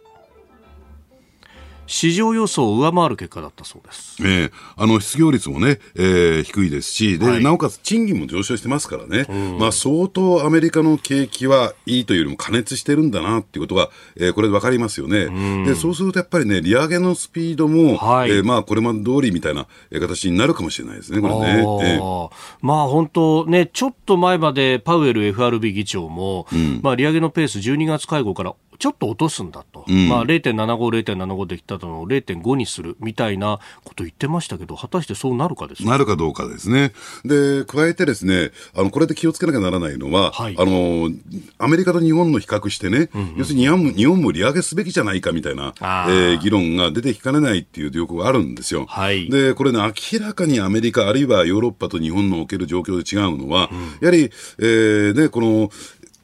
[1.90, 4.16] 市場予想を上回る結果だったそうです。
[4.22, 15.74] えー、あの失業率もね、えー、低いですし、で、はい、なおかつ賃金も上昇してますからね、うん、まあ相当アメリカの景気はいいというよりも加熱してるんだなっていうことが、えー、これでわかりますよね、うん、で。
[15.74, 21.60] そうするとやっぱりね、利上げのスピードも、はい、えー、まあこれまで通りみたいな形になるかもしれないですね、これね。
[21.60, 22.30] えー、
[22.62, 30.56] まあ本当ね、ちょっと前までパウエル FRB 議長も、うん、まあ利上げのペース12月会合からちょっと落とすんだと、うん、まあ、0.75、
[31.04, 36.94] 0.75できたのを0.5にするみたいなこと言ってましたけど、果たしてそうなるかですなるかどうかですね。
[37.26, 41.12] で、加えてですね、あのこれで気をつけなきゃならないのは、はい、あの
[41.58, 48.86] アメリカと日本の比較してね、うんうん、要するに日本も日本も利上げすべきじゃないかみたいな、えー、議論が出てきかねないっていう状況があるんですよ。
[48.88, 55.70] はい、で、これね、明らかにアメリカ、あるいはヨーロッパと日本のおける状況で違うのは、うん、やはり、えーね、この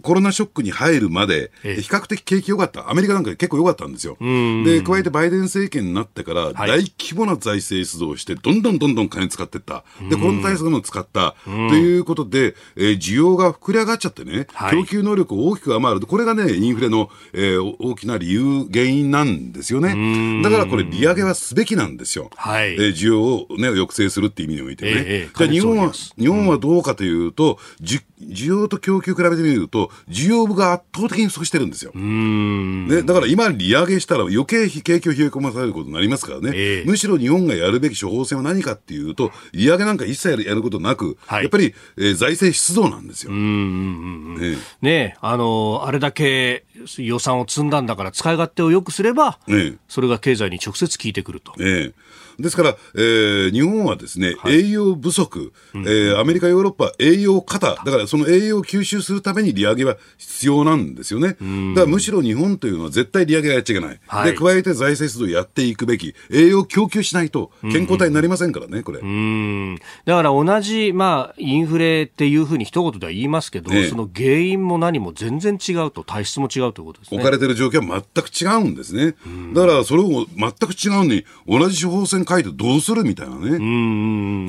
[0.06, 4.18] コロナショックに入るまで、比較的景気良かった、アメリカなんか結構良かったんですよ。
[4.20, 9.84] で、加えてバイデン政権になってから、大規模な財政出動をして、どんどんどんどん金使っていった。
[10.08, 11.36] で、コロナ対策も使った。
[11.44, 16.02] ということで、えー、需要が膨れ上がっちゃってね、供給能力を大きく上回る。
[16.02, 20.42] これがね、インフレの、えー、大きな理由、原因なんですよね。
[20.44, 22.30] だからこれ、利上げはすべきなんですよ。
[22.36, 24.92] はい、えー、需要を、ね、抑制するっていう意味においてね。
[25.08, 28.02] えー、じゃ日本は、日本はどうかというと、需
[28.48, 31.92] 要と供給比べてみると、需要部が圧倒的に不足してるんですよ。
[31.94, 43.32] ね、だから今利上げしたら余計景気を冷え込まされることになりますからね、えー、むしろ日本がやるべき処方箋は何かっていうと、利上げなんか一切やることなく、はい、やっぱり、えー、財政出動なんですよ。
[43.32, 46.66] ねねあのあれだけ
[46.98, 51.54] 予算を積んだんだから使い勝手をよくすれば、ね、それが経済に直接効いてくると。
[51.58, 51.92] ね
[52.40, 61.30] ですから、えー、日本はですね、はい、栄養不足、えー、アメリカ、ヨーロッパ、栄養過多、だからその栄養を吸収するために利上げは必要なんですよね。
[61.30, 61.40] だか
[61.82, 64.00] らむしろ日本というのは絶対利上げはやっちゃいけない。
[64.08, 69.00] はい、で、加えて財政出動やっていくべき、栄養供給しないと健康体になりませんからね、これ。
[69.00, 77.18] だから同じ、まあ、インフレっていうふうに一言では言いますけど、ね、その原因も何も全然違うと、体質も違うということですね。
[77.18, 79.16] 置かれてる状況は全く違うんですね。
[79.54, 83.58] だからそれを全く違うのに、同じ処方箋書いてどうするみたいなね、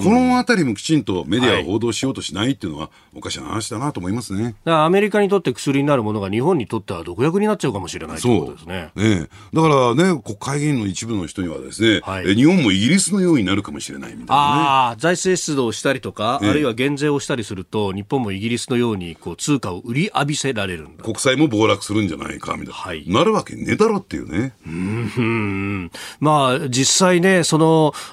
[0.03, 4.55] このあたりもきちんとメディアを報道しようとしないっていうのは、おかしな話だなと思いますね。
[4.64, 8.91] アメリカにとって薬になるものが日本にとっては毒薬になっちゃうかもしれないということですね。
[8.95, 20.89] ねだからね、国会議員の一部の人にはですね、はい、日本もイギリスのようになるかもしれないみたいな、ね、ああ、財政出動したりとか、あるいは減税をしたりすると、日本もイギリスのようにこう通貨を売り浴びせられる。
[21.03, 22.72] 国債も暴落するんじゃないかみたいな。
[22.74, 24.55] はい、なるわけねえだろっていうね。
[24.66, 25.91] うん。
[26.20, 27.66] まあ、実際ね、その、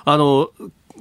[0.06, 0.50] あの、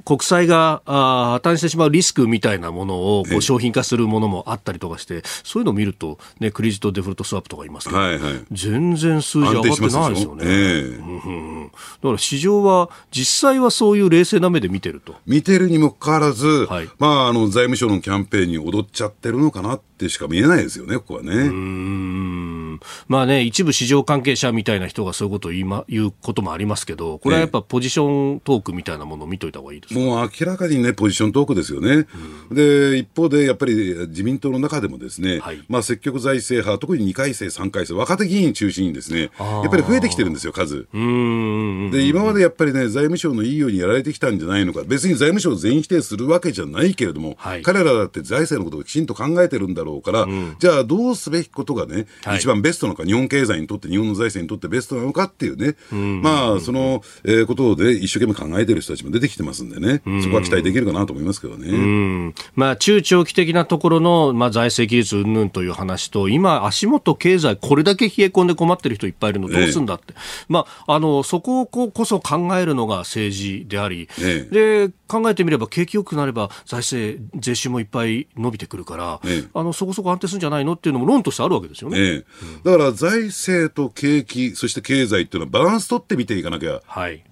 [0.04, 11.68] 国債があ破綻してしまうリスクみたいなものをこう商品化するものもあったりとかして、そういうのを見ると、ね、クレジットデフォルトスワップとかいますけど、はいはい、全然数字上がってないですよね。
[11.68, 15.14] だから市場は実際はそういう冷静な目で見てると。
[15.26, 21.32] 見てるにもかかわらず、はい、まあ、あの財務省のキャンペーンに踊っちゃってるのかなってしか見えないですよね、ここはね。
[21.32, 22.71] うん
[23.08, 32.06] まあね、一部市場関係者みたいな人がそういうことを言い、ま、言うこともありますけど、これはやっぱポジショントークみたいなものを見といた方がいいですもう明らかにね、ポジショントークですよね。
[32.50, 33.74] うん、で、一方で、やっぱり
[34.08, 40.86] 自民党の中でもですね、はい、まあ積極財政派、特に2回生、3回生、若手議員中心にですね、やっぱり増えてきてるんですよ、数。
[40.92, 55.76] で、今までやっぱりね、財務省のいいようにやられてきたんじゃないのか、別に財務省を全否定するわけじゃないけれども、はい、彼らだって財政のことをきちんと考えてるんだろうから、うん、じゃあどうすべきことがね、はい、一番ベストなのか、日本経済にとって、日本の財政にとってベストなのかっていうね、
[56.22, 62.32] まあ、その、えー、ことで一生懸命考えてる人たちも出てきてますんでね、そこは期待できるかなと思いますけどね。
[62.54, 70.04] まあ、中長期的なところの、まあ、財政技術云々という話と、今、足元経済、これだけ冷え込んで困ってる人いっぱいいるの、どうすんだって。
[70.10, 74.48] ええ、まあ、あの、そこをこそ考えるのが政治であり、え、
[74.88, 79.20] で、考えてみれば景気よくなれば財政、税収もいっぱい伸びてくるから、
[79.52, 82.24] あの、そこそこ安定するんじゃないのっていうのも論としてあるわけですよね。
[82.64, 86.80] だから財政と景気、そして経済っていうのはバランス取って見ていかなきゃ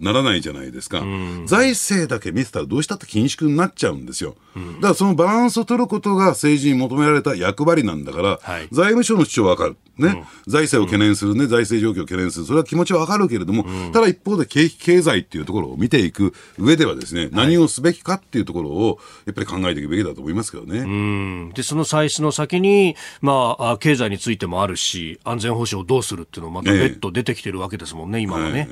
[0.01, 1.01] ならないじゃないですか。
[1.01, 4.37] はい、財政だけ見てたらどうしたって緊縮になっちゃうんですよ。
[4.55, 9.77] だからそのバランスを取ることが政治に求められた役割なんだから、はい、財務省の主張はわかる。
[9.99, 12.47] ね、うん、財政を懸念するね、財政状況を懸念する。
[12.47, 21.53] それは気持ちはわかるけれども、うん、ただ一方で景気経済っていうところを見ていく上ではですね、何をすべきかっていうところを、やっぱり考えていくべきだと思いますけどね。
[21.55, 28.68] で、その歳出の先に、まあ、経済についてもあるし、安全保障をどうするっていうのもまた別途出てきてるわけですもんね、今はね。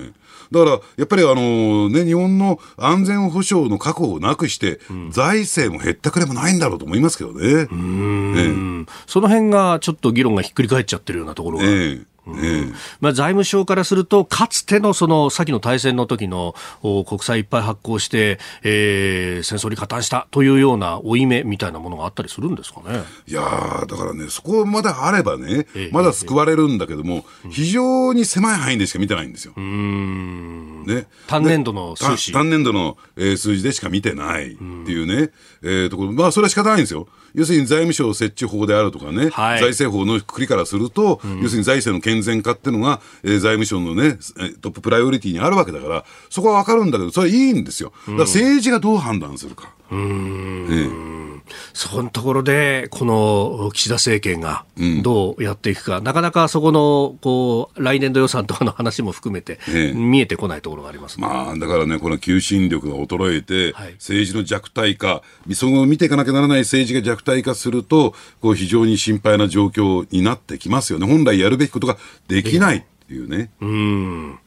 [0.52, 7.66] だから、やっぱりあのね、日本の安全保障の確保をなくして、うん、財政も減ったくれもないんだろうと思いますけどね。
[7.66, 11.64] ねその辺がちょっと議論がひっくり返っちゃってるようなところが。
[11.64, 12.06] えう
[12.36, 12.74] ん。
[13.00, 23.02] まあ、財務省からすると、かつてのその先の大戦の時の国債いっぱい発行して、えー、戦争に加担したというような負い目みたいなものがあったりするんですかね。
[23.26, 23.40] いや
[23.88, 29.52] だからね、そこまであればね、まだ救われるんだけども、非常に狭い範囲でしか見てないんですよ。
[29.56, 30.84] うん。
[30.86, 32.32] ね、単年度の数字。
[32.32, 34.62] 単年度の、えー、数字でしか見てないって
[34.92, 35.30] いうね、
[35.62, 37.08] えー、ところ、まあ、それは仕方ないんですよ。
[37.38, 44.18] 要するに財務省設置法であるとかね、はい、財政法のくりからすると、うん、要するに財政の健全化っていうのが、えー、財務省のね、
[44.60, 47.92] トッププライオリティにあるわけだから、そこはわかるんだけど、それはいいんですよ。
[48.06, 49.72] だから政治がどう判断するか。
[49.90, 54.64] うん、ええ、そのところで、この岸田政権が
[55.02, 65.22] どうやっていくか、うん、なかなかそこのこう来年度予算とかの話も含めて、ええ、見えてこないところがあります、ね、まあ、だからね、この求心力が衰えて、はい、政治の弱体化、
[65.54, 71.06] その見ていかなきゃならない政治が弱体化すると、こう非常に心配な状況になってきますよね。
[71.06, 71.96] 本来やるべきことが
[72.28, 73.50] できないっていうね。
[73.60, 74.38] うん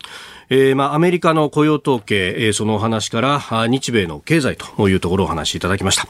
[0.53, 3.39] えー、まあ、アメリカの雇用統計、えー、そのお話から
[3.69, 6.07] 日米の経済というところをお話しいただきました。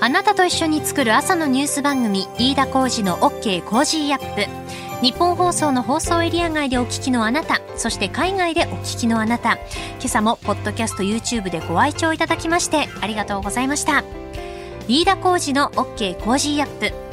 [0.00, 4.46] あなたと一緒に作る朝のニュース番組飯田浩二の OK Cozy up。
[5.04, 9.54] ニッポン放送の放送エリア外でお聞きのあなたそして海外でお聞きのあなた。
[9.54, 14.04] 今朝もポッドキャスト YouTube でご愛聴いただきましてありがとうございました。
[14.86, 17.11] 飯田浩二の OK Cozy up。